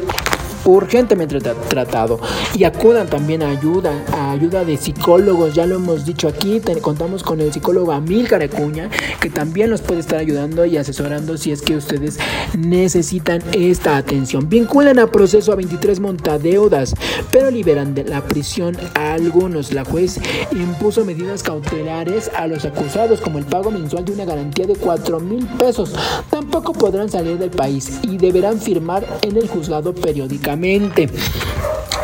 urgentemente 0.65 1.39
tratado. 1.70 2.20
Y 2.56 2.63
acudan 2.63 3.08
también 3.08 3.44
a 3.44 3.50
ayuda, 3.50 4.04
a 4.12 4.32
ayuda 4.32 4.65
de 4.65 4.78
psicólogos, 4.78 5.54
ya 5.54 5.65
lo 5.65 5.76
hemos 5.76 6.06
dicho 6.06 6.28
aquí, 6.28 6.62
contamos 6.82 7.24
con 7.24 7.39
el 7.39 7.54
psicólogo 7.54 7.91
Amílcar 7.91 8.41
Acuña, 8.41 8.89
que 9.22 9.30
también 9.30 9.70
los 9.70 9.82
puede 9.82 10.00
estar 10.00 10.20
ayudando 10.20 10.65
y 10.65 10.78
asesorando 10.78 10.94
si 11.38 11.51
es 11.51 11.62
que 11.62 11.75
ustedes 11.75 12.17
necesitan 12.58 13.41
esta 13.51 13.97
atención. 13.97 14.47
Vinculan 14.47 14.97
a 14.99 15.08
proceso 15.08 15.51
a 15.51 15.55
23 15.55 15.99
montadeudas, 15.99 16.95
pero 17.31 17.51
liberan 17.51 17.93
de 17.93 18.05
la 18.05 18.21
prisión 18.21 18.77
a 18.93 19.13
algunos. 19.13 19.73
La 19.73 19.84
juez 19.84 20.19
impuso 20.51 21.03
medidas 21.03 21.43
cautelares 21.43 22.31
a 22.34 22.47
los 22.47 22.63
acusados, 22.63 23.19
como 23.19 23.39
el 23.39 23.45
pago 23.45 23.71
mensual 23.71 24.05
de 24.05 24.13
una 24.13 24.25
garantía 24.25 24.67
de 24.67 24.75
4 24.75 25.19
mil 25.19 25.45
pesos. 25.45 25.93
Tampoco 26.29 26.71
podrán 26.71 27.10
salir 27.10 27.38
del 27.38 27.51
país 27.51 27.99
y 28.03 28.17
deberán 28.17 28.60
firmar 28.60 29.05
en 29.21 29.36
el 29.36 29.49
juzgado 29.49 29.93
periódicamente. 29.93 31.10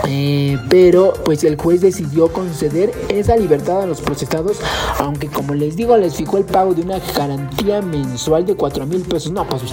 Eh, 0.08 0.58
pero 0.69 1.13
pues 1.23 1.43
el 1.43 1.58
juez 1.58 1.82
decidió 1.82 2.32
conceder 2.34 2.91
esa 3.10 3.38
libertad 3.38 3.82
a 3.82 3.86
los 3.86 4.01
procesados, 4.01 4.60
aunque 4.99 5.27
como 5.27 5.54
les 5.54 5.75
digo, 5.75 5.95
les 5.95 6.15
fijó 6.15 6.38
el 6.38 6.45
pago 6.45 6.73
de 6.73 6.82
una 6.82 6.99
garantía 7.15 7.82
mensual 7.82 8.45
de 8.45 8.56
4 8.56 8.81
mil 8.86 9.02
pesos. 9.02 9.32
No, 9.32 9.48
pues 9.48 9.63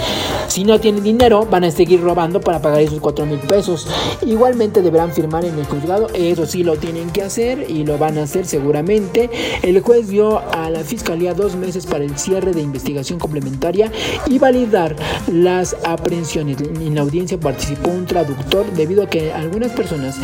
si 0.48 0.64
no 0.64 0.80
tienen 0.80 1.02
dinero, 1.02 1.46
van 1.50 1.64
a 1.64 1.70
seguir 1.70 2.00
robando 2.00 2.40
para 2.40 2.60
pagar 2.60 2.80
esos 2.80 3.00
4 3.00 3.26
mil 3.26 3.38
pesos. 3.38 3.86
Igualmente 4.26 4.82
deberán 4.82 5.12
firmar 5.12 5.44
en 5.44 5.58
el 5.58 5.66
juzgado, 5.66 6.08
eso 6.14 6.46
sí 6.46 6.62
lo 6.64 6.76
tienen 6.76 7.10
que 7.10 7.22
hacer 7.22 7.70
y 7.70 7.84
lo 7.84 7.98
van 7.98 8.18
a 8.18 8.22
hacer 8.22 8.46
seguramente. 8.46 9.30
El 9.62 9.80
juez 9.80 10.08
dio 10.08 10.38
a 10.52 10.70
la 10.70 10.80
fiscalía 10.80 11.34
dos 11.34 11.56
meses 11.56 11.86
para 11.86 12.04
el 12.04 12.18
cierre 12.18 12.52
de 12.52 12.62
investigación 12.62 13.18
complementaria 13.18 13.92
y 14.26 14.38
validar 14.38 14.96
las 15.30 15.76
aprehensiones. 15.84 16.58
En 16.60 16.94
la 16.94 17.02
audiencia 17.02 17.38
participó 17.38 17.90
un 17.90 18.06
traductor 18.06 18.66
debido 18.72 19.02
a 19.02 19.06
que 19.08 19.32
algunas 19.32 19.72
personas 19.72 20.16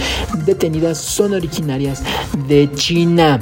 detenidas 0.45 0.99
son 0.99 1.35
originarias 1.35 2.03
de 2.49 2.71
China. 2.73 3.41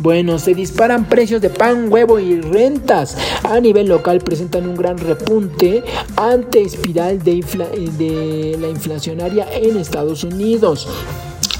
Bueno, 0.00 0.38
se 0.38 0.54
disparan 0.54 1.08
precios 1.08 1.40
de 1.40 1.50
pan, 1.50 1.90
huevo 1.90 2.18
y 2.18 2.40
rentas. 2.40 3.16
A 3.42 3.60
nivel 3.60 3.88
local 3.88 4.20
presentan 4.20 4.68
un 4.68 4.75
gran 4.76 4.98
repunte 4.98 5.82
ante 6.16 6.62
espiral 6.62 7.22
de, 7.22 7.42
de 7.98 8.58
la 8.60 8.68
inflacionaria 8.68 9.46
en 9.52 9.76
Estados 9.76 10.24
Unidos. 10.24 10.88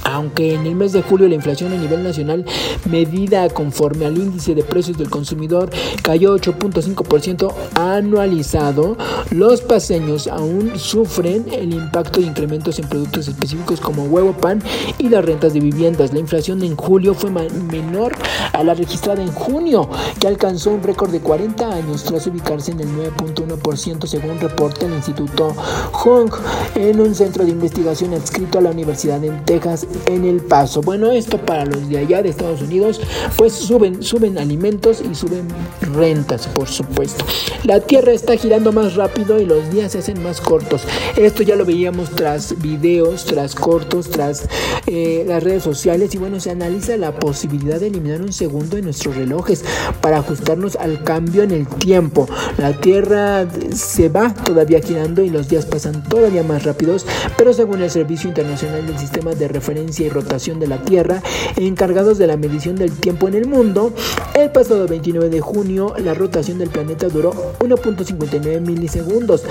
Aunque 0.07 0.55
en 0.55 0.67
el 0.67 0.77
mes 0.77 0.93
de 0.93 1.03
julio 1.03 1.29
la 1.29 1.35
inflación 1.35 1.73
a 1.73 1.77
nivel 1.77 2.05
nacional, 2.05 2.45
medida 2.89 3.49
conforme 3.49 4.07
al 4.07 4.17
índice 4.17 4.55
de 4.55 4.63
precios 4.63 4.97
del 4.97 5.11
consumidor, 5.11 5.71
cayó 6.03 6.37
8.5% 6.37 7.53
anualizado, 7.75 8.97
los 9.31 9.63
paseños 9.63 10.29
aún 10.29 10.79
sufren 10.79 11.47
el 11.53 11.75
impacto 11.75 12.21
de 12.21 12.27
incrementos 12.27 12.79
en 12.79 12.89
productos 12.89 13.27
específicos 13.27 13.81
como 13.81 14.05
huevo, 14.05 14.33
pan 14.33 14.63
y 14.99 15.09
las 15.09 15.25
rentas 15.25 15.55
de 15.55 15.61
viviendas. 15.61 16.13
La 16.13 16.21
inflación 16.21 16.63
en 16.63 16.77
julio 16.77 17.13
fue 17.13 17.31
menor 17.31 18.15
a 18.53 18.63
la 18.63 18.75
registrada 18.75 19.23
en 19.23 19.33
junio, 19.33 19.89
que 20.21 20.29
alcanzó 20.29 20.71
un 20.71 20.83
récord 20.85 21.11
de 21.11 21.21
40 21.21 21.69
años 21.69 22.05
tras 22.05 22.27
ubicarse 22.29 22.71
en 22.71 22.81
el 22.81 22.89
9.1% 22.89 24.07
según 24.07 24.39
reporta 24.39 24.87
el 24.87 24.95
Instituto 24.95 25.53
Hong 25.93 26.31
en 26.77 27.01
un 27.01 27.15
centro 27.15 27.45
de 27.45 27.51
investigación 27.51 28.15
adscrito 28.15 28.59
a 28.59 28.63
la 28.63 28.71
Universidad 28.71 29.21
de 29.21 29.31
Texas 29.45 29.87
en 30.07 30.25
El 30.25 30.41
Paso. 30.41 30.83
Bueno, 30.83 31.11
esto 31.11 31.39
para 31.39 31.65
los 31.65 31.89
de 31.89 31.99
allá 31.99 32.23
de 32.23 32.29
Estados 32.29 32.63
Unidos, 32.63 33.01
pues 33.37 33.53
suben, 33.53 34.03
suben 34.03 34.39
alimentos 34.39 35.01
y 35.01 35.15
suben 35.15 35.49
rentas, 35.81 36.47
por 36.49 36.69
supuesto. 36.69 37.25
La 37.65 37.81
Tierra 37.81 38.13
está 38.13 38.37
girando 38.37 38.73
más 38.73 38.95
rápido 38.95 39.41
y 39.41 39.47
los 39.47 39.71
días 39.71 39.93
se 39.93 39.99
hacen 39.99 40.23
más 40.23 40.41
cortos. 40.41 40.83
Esto 41.17 41.43
ya 41.43 41.57
lo 41.57 41.65
veíamos 41.65 42.11
tras 42.11 42.61
videos, 42.61 43.25
tras 43.25 43.55
cortos, 43.55 44.11
tras 44.11 44.49
eh, 44.87 45.25
las 45.27 45.43
redes 45.43 45.63
sociales 45.63 46.15
y 46.15 46.19
bueno, 46.19 46.41
se 46.41 46.51
analiza 46.51 46.97
la 46.97 47.13
posibilidad 47.13 47.81
de 47.81 47.89
eliminar 47.89 48.23
un 48.23 48.33
segundo 48.33 48.77
en 48.77 48.85
nuestros 48.85 49.17
relojes 49.17 49.65
para 50.01 50.19
ajustarnos 50.19 50.77
al 50.77 51.03
cambio 51.03 51.43
en 51.43 51.51
el 51.51 51.67
tiempo. 51.67 52.29
La 52.59 52.73
Tierra 52.73 53.47
se 53.73 54.09
va 54.09 54.33
todavía 54.35 54.81
girando 54.81 55.23
y 55.23 55.31
los 55.31 55.49
días 55.49 55.67
pasan 55.67 56.03
todavía 56.09 56.43
más 56.43 56.65
rápidos, 56.65 57.07
pero 57.37 57.53
según 57.53 57.83
el 57.83 57.91
Servicio 57.91 58.29
Internacional 58.29 58.87
del 58.87 58.99
Sistema 58.99 59.33
de 59.33 59.49
Referencia 59.49 59.86
y 59.99 60.09
rotación 60.09 60.59
de 60.59 60.67
la 60.67 60.83
Tierra, 60.83 61.23
encargados 61.57 62.19
de 62.19 62.27
la 62.27 62.37
medición 62.37 62.77
del 62.77 62.93
tiempo 62.93 63.29
en 63.29 63.35
el 63.35 63.47
mundo, 63.47 63.93
el 64.35 64.51
pasado 64.51 64.87
29 64.87 65.31
de 65.31 65.41
junio 65.41 65.95
la 65.99 66.15
rotación 66.15 66.59
del 66.59 66.71
planeta 66.71 67.09
duró 67.09 67.33
1.59 67.61 68.61
milisegundos, 68.61 69.45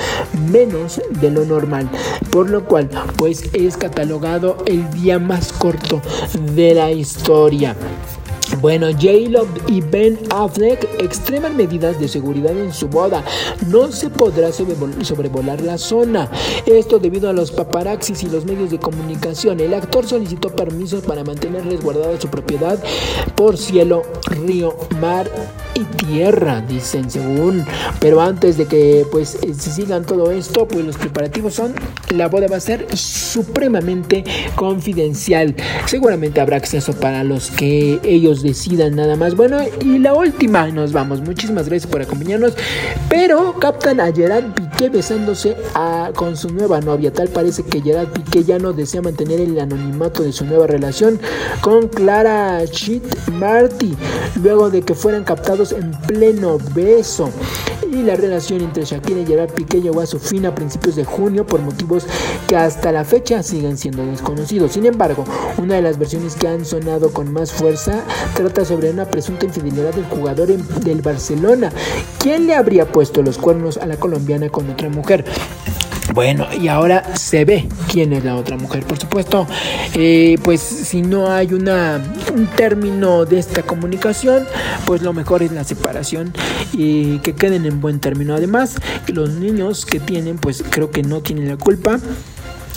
menos 0.52 1.02
de 1.22 1.32
lo 1.32 1.46
normal, 1.46 1.90
por 2.32 2.50
lo 2.50 2.66
cual 2.66 2.90
pues 3.18 3.50
es 3.54 3.78
catalogado 3.78 4.58
el 4.66 4.90
día 4.92 5.20
más 5.20 5.54
corto 5.54 6.02
de 6.54 6.76
la 6.76 6.92
historia. 6.92 7.76
Bueno, 8.62 8.88
J-Lo 8.92 9.48
y 9.68 9.82
Ben 9.82 10.18
Affleck 10.30 10.88
extreman 11.00 11.58
medidas 11.58 12.00
de 12.00 12.08
seguridad 12.08 12.58
en 12.58 12.74
su 12.74 12.88
boda. 12.88 13.24
No 13.68 13.92
se 13.92 14.10
podrá 14.10 14.52
sobrevolar 14.52 15.62
la 15.62 15.78
zona. 15.78 16.30
Esto 16.66 17.00
debido 17.00 17.30
a 17.30 17.34
los 17.34 17.52
paparaxis 17.52 18.24
y 18.24 18.30
los 18.30 18.46
medios 18.46 18.72
de 18.72 18.80
comunicación. 18.80 19.60
El 19.60 19.74
actor 19.74 20.06
solicitó 20.08 20.50
permisos 20.50 21.04
para 21.04 21.24
mantener 21.24 21.66
resguardada 21.66 22.20
su 22.20 22.28
propiedad 22.30 22.82
por 23.36 23.58
cielo, 23.58 24.04
río, 24.28 24.76
mar 25.00 25.30
y 25.76 25.84
tierra, 25.84 26.62
dicen 26.62 27.12
según. 27.12 27.66
Pero 28.00 28.22
antes 28.22 28.58
de 28.58 28.66
que 28.66 29.06
pues 29.12 29.38
se 29.42 29.72
sigan 29.72 30.06
todo 30.06 30.32
esto, 30.32 30.68
pues 30.68 30.84
los 30.84 30.98
preparativos 30.98 31.54
son 31.54 31.76
la 32.16 32.28
boda 32.28 32.48
va 32.48 32.58
a 32.58 32.62
ser 32.62 32.88
supremamente 32.96 34.24
confidencial. 34.56 35.56
Seguramente 35.86 36.40
habrá 36.42 36.58
acceso 36.58 36.94
para 36.94 37.24
los 37.24 37.52
que 37.52 38.00
ellos 38.04 38.42
decidan 38.42 38.96
nada 38.96 39.16
más. 39.16 39.36
Bueno, 39.36 39.58
y 39.82 40.00
la 40.00 40.14
última, 40.14 40.68
nos 40.68 40.94
vamos. 40.94 41.22
Muchísimas 41.22 41.68
gracias 41.68 41.92
por 41.92 42.02
acompañarnos. 42.02 42.54
Pero 43.10 43.56
captan 43.60 44.00
a 44.00 44.12
Gerard 44.12 44.54
Piqué 44.54 44.90
besándose 44.90 45.56
con 46.16 46.38
su 46.38 46.50
nueva 46.50 46.80
novia. 46.80 47.12
Tal 47.12 47.28
parece 47.28 47.64
que 47.64 47.82
Gerard 47.82 48.10
Piqué 48.10 48.44
ya 48.44 48.60
no 48.60 48.74
desea 48.74 49.02
mantener 49.02 49.42
el 49.42 49.60
anonimato 49.60 50.24
de 50.24 50.32
su 50.32 50.46
nueva 50.46 50.68
relación 50.68 51.20
con 51.62 51.88
Clara 51.88 52.66
Chit 52.68 53.04
Marty. 53.34 53.96
Luego 54.42 54.70
de 54.70 54.82
que 54.82 54.94
fueran 54.94 55.24
captados 55.24 55.65
en 55.72 55.92
pleno 56.08 56.58
beso. 56.74 57.30
Y 57.92 58.02
la 58.02 58.16
relación 58.16 58.62
entre 58.62 58.84
Shakira 58.84 59.22
y 59.22 59.26
Gerard 59.26 59.52
Piqué 59.52 59.82
llegó 59.82 60.02
a 60.02 60.06
su 60.06 60.20
fin 60.20 60.46
a 60.46 60.56
principios 60.56 60.96
de 60.96 61.06
junio 61.06 61.46
por 61.46 61.62
motivos 61.62 62.06
que 62.48 62.56
hasta 62.56 62.92
la 62.92 63.06
fecha 63.06 63.44
siguen 63.44 63.78
siendo 63.78 64.06
desconocidos. 64.06 64.74
Sin 64.74 64.86
embargo, 64.86 65.24
una 65.58 65.76
de 65.76 65.82
las 65.82 65.98
versiones 65.98 66.36
que 66.36 66.48
han 66.48 66.66
sonado 66.66 67.12
con 67.12 67.32
más 67.32 67.52
fuerza 67.52 68.04
trata 68.36 68.66
sobre 68.66 68.90
una 68.90 69.06
presunta 69.06 69.46
infidelidad 69.46 69.94
del 69.94 70.06
jugador 70.06 70.48
del 70.48 71.02
Barcelona. 71.02 71.72
¿Quién 72.20 72.48
le 72.48 72.56
habría 72.56 72.92
puesto 72.92 73.22
los 73.22 73.38
cuernos 73.38 73.78
a 73.78 73.86
la 73.86 73.98
colombiana 73.98 74.50
con 74.50 74.70
otra 74.70 74.90
mujer? 74.90 75.26
Bueno, 76.16 76.48
y 76.58 76.70
ahora 76.70 77.18
se 77.18 77.44
ve 77.44 77.68
quién 77.92 78.14
es 78.14 78.24
la 78.24 78.38
otra 78.38 78.56
mujer. 78.56 78.86
Por 78.86 78.98
supuesto, 78.98 79.46
eh, 79.94 80.38
pues 80.46 80.62
si 80.62 81.02
no 81.02 81.30
hay 81.30 81.54
una, 81.54 82.02
un 82.34 82.48
término 82.48 83.26
de 83.26 83.38
esta 83.38 83.64
comunicación, 83.64 84.48
pues 84.86 85.02
lo 85.02 85.12
mejor 85.12 85.44
es 85.44 85.52
la 85.52 85.66
separación 85.66 86.32
y 86.72 87.20
que 87.20 87.36
queden 87.36 87.66
en 87.66 87.82
buen 87.82 88.00
término. 88.00 88.34
Además, 88.34 88.78
los 89.08 89.32
niños 89.32 89.86
que 89.86 90.00
tienen, 90.00 90.38
pues 90.38 90.64
creo 90.70 90.90
que 90.90 91.04
no 91.04 91.20
tienen 91.20 91.50
la 91.50 91.58
culpa. 91.58 92.00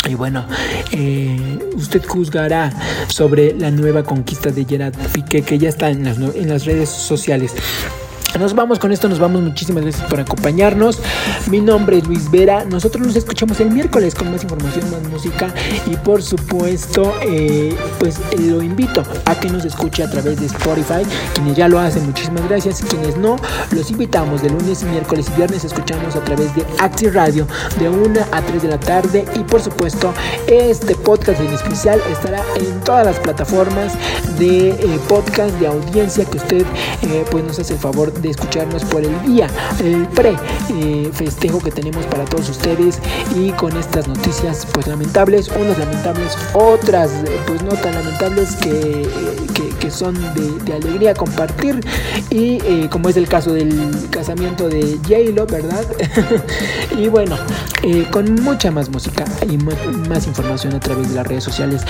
Y 0.09 0.14
bueno, 0.14 0.45
eh, 0.91 1.61
usted 1.76 2.05
juzgará 2.05 2.72
sobre 3.07 3.55
la 3.55 3.70
nueva 3.70 4.03
conquista 4.03 4.51
de 4.51 4.64
Gerard 4.64 4.95
Piqué 5.12 5.43
que 5.43 5.59
ya 5.59 5.68
está 5.68 5.91
en 5.91 6.03
las, 6.03 6.18
en 6.18 6.49
las 6.49 6.64
redes 6.64 6.89
sociales. 6.89 7.55
Nos 8.37 8.55
vamos 8.55 8.79
con 8.79 8.93
esto, 8.93 9.09
nos 9.09 9.18
vamos. 9.18 9.43
Muchísimas 9.43 9.83
gracias 9.83 10.09
por 10.09 10.20
acompañarnos. 10.20 11.01
Mi 11.51 11.61
nombre 11.61 11.99
es 11.99 12.07
Luis 12.07 12.31
Vera. 12.31 12.64
Nosotros 12.64 13.05
nos 13.05 13.16
escuchamos 13.16 13.59
el 13.59 13.70
miércoles 13.70 14.14
con 14.14 14.31
más 14.31 14.43
información, 14.43 14.89
más 14.91 15.03
música. 15.11 15.53
Y 15.87 15.97
por 15.97 16.22
supuesto, 16.22 17.14
eh, 17.22 17.74
pues 17.99 18.20
lo 18.39 18.62
invito 18.62 19.03
a 19.24 19.35
que 19.35 19.49
nos 19.49 19.64
escuche 19.64 20.05
a 20.05 20.11
través 20.11 20.39
de 20.39 20.47
Spotify. 20.47 21.03
Quienes 21.35 21.57
ya 21.57 21.68
lo 21.68 21.81
hacen, 21.81 22.07
muchísimas 22.07 22.47
gracias. 22.49 22.83
Quienes 22.83 23.16
no, 23.16 23.37
los 23.72 23.91
invitamos 23.91 24.43
de 24.43 24.51
lunes, 24.51 24.85
miércoles 24.85 25.26
y 25.33 25.37
viernes. 25.37 25.64
Escuchamos 25.64 26.14
a 26.14 26.20
través 26.20 26.55
de 26.55 26.64
Acti 26.79 27.09
Radio 27.09 27.47
de 27.81 27.89
1 27.89 28.20
a 28.31 28.43
3 28.43 28.62
de 28.62 28.68
la 28.68 28.79
tarde. 28.79 29.24
Y 29.35 29.41
por 29.41 29.61
supuesto, 29.61 30.12
este 30.47 30.95
podcast 30.95 31.41
en 31.41 31.49
especial 31.49 32.01
estará 32.12 32.45
en 32.57 32.79
todas 32.85 33.07
las 33.07 33.18
plataformas 33.18 33.95
de 34.39 34.70
eh, 34.70 35.01
podcast 35.09 35.55
de 35.57 35.66
audiencia 35.66 36.24
que 36.24 36.37
usted 36.37 36.66
eh, 37.03 37.24
pues 37.31 37.43
nos 37.43 37.59
hace 37.59 37.72
el 37.72 37.81
favor 37.81 38.12
de 38.22 38.30
escucharnos 38.30 38.84
por 38.84 39.04
el 39.04 39.22
día, 39.22 39.48
el 39.80 40.06
pre 40.08 40.36
eh, 40.70 41.10
festejo 41.12 41.58
que 41.60 41.70
tenemos 41.70 42.04
para 42.06 42.24
todos 42.24 42.48
ustedes 42.48 42.98
y 43.36 43.50
con 43.52 43.76
estas 43.76 44.08
noticias 44.08 44.66
pues 44.72 44.86
lamentables, 44.86 45.48
unas 45.48 45.78
lamentables, 45.78 46.36
otras 46.52 47.10
pues 47.46 47.62
no 47.62 47.70
tan 47.70 47.94
lamentables 47.94 48.56
que, 48.56 49.08
que, 49.78 49.90
son 49.90 50.14
de, 50.34 50.72
alegría 50.74 51.14
compartir 51.14 51.80
y 52.28 52.58
eh, 52.62 52.88
como 52.90 53.08
es 53.08 53.16
el 53.16 53.26
caso 53.26 53.54
del 53.54 53.72
casamiento 54.10 54.68
de 54.68 54.98
J-Lo, 55.02 55.46
¿verdad? 55.46 55.84
y 56.98 57.08
bueno, 57.08 57.36
eh, 57.82 58.06
con 58.10 58.34
mucha 58.42 58.70
más 58.70 58.90
música 58.90 59.24
y 59.48 59.56
más 59.56 60.26
información 60.26 60.74
a 60.74 60.80
través 60.80 61.08
de 61.08 61.14
las 61.14 61.26
redes 61.26 61.44
sociales. 61.44 61.82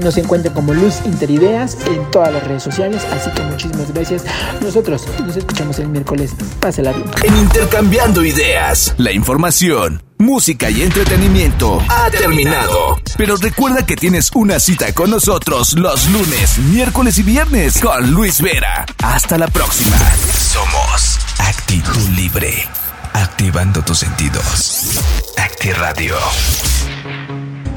nos 0.00 0.16
encuentran 0.16 0.54
como 0.54 0.74
Luz 0.74 1.02
Interideas 1.04 1.78
en 1.86 2.10
todas 2.10 2.32
las 2.32 2.46
redes 2.46 2.62
sociales, 2.64 3.06
así 3.12 3.30
que 3.30 3.42
muchísimas 3.42 3.92
gracias. 3.92 4.24
Nosotros 4.60 5.06
nos 5.24 5.36
escuchamos 5.50 5.78
el 5.80 5.88
miércoles. 5.88 6.30
Pásela 6.60 6.92
bien. 6.92 7.10
En 7.24 7.36
Intercambiando 7.36 8.24
Ideas, 8.24 8.94
la 8.98 9.10
información, 9.10 10.00
música 10.18 10.70
y 10.70 10.82
entretenimiento 10.82 11.82
ha 11.88 12.08
terminado. 12.10 13.00
Pero 13.16 13.36
recuerda 13.36 13.84
que 13.84 13.96
tienes 13.96 14.30
una 14.34 14.60
cita 14.60 14.92
con 14.92 15.10
nosotros 15.10 15.74
los 15.74 16.08
lunes, 16.08 16.58
miércoles 16.58 17.18
y 17.18 17.22
viernes 17.24 17.80
con 17.80 18.12
Luis 18.12 18.40
Vera. 18.40 18.86
Hasta 19.02 19.36
la 19.38 19.48
próxima. 19.48 19.96
Somos 20.32 21.18
Actitud 21.38 22.08
Libre. 22.14 22.68
Activando 23.12 23.82
tus 23.82 23.98
sentidos. 23.98 25.00
Acti 25.36 25.72
Radio. 25.72 26.14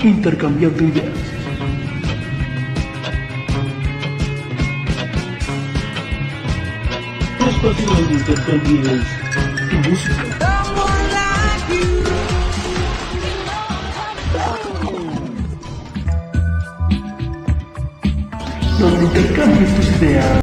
Intercambiando 0.04 0.84
ideas. 0.84 1.43
Espacio 7.64 7.86
donde 7.96 8.14
intercambies 8.14 9.04
tu 9.70 9.90
música. 9.90 10.24
Donde 18.80 19.06
intercambies 19.06 19.76
tus 19.76 19.88
ideas. 20.02 20.43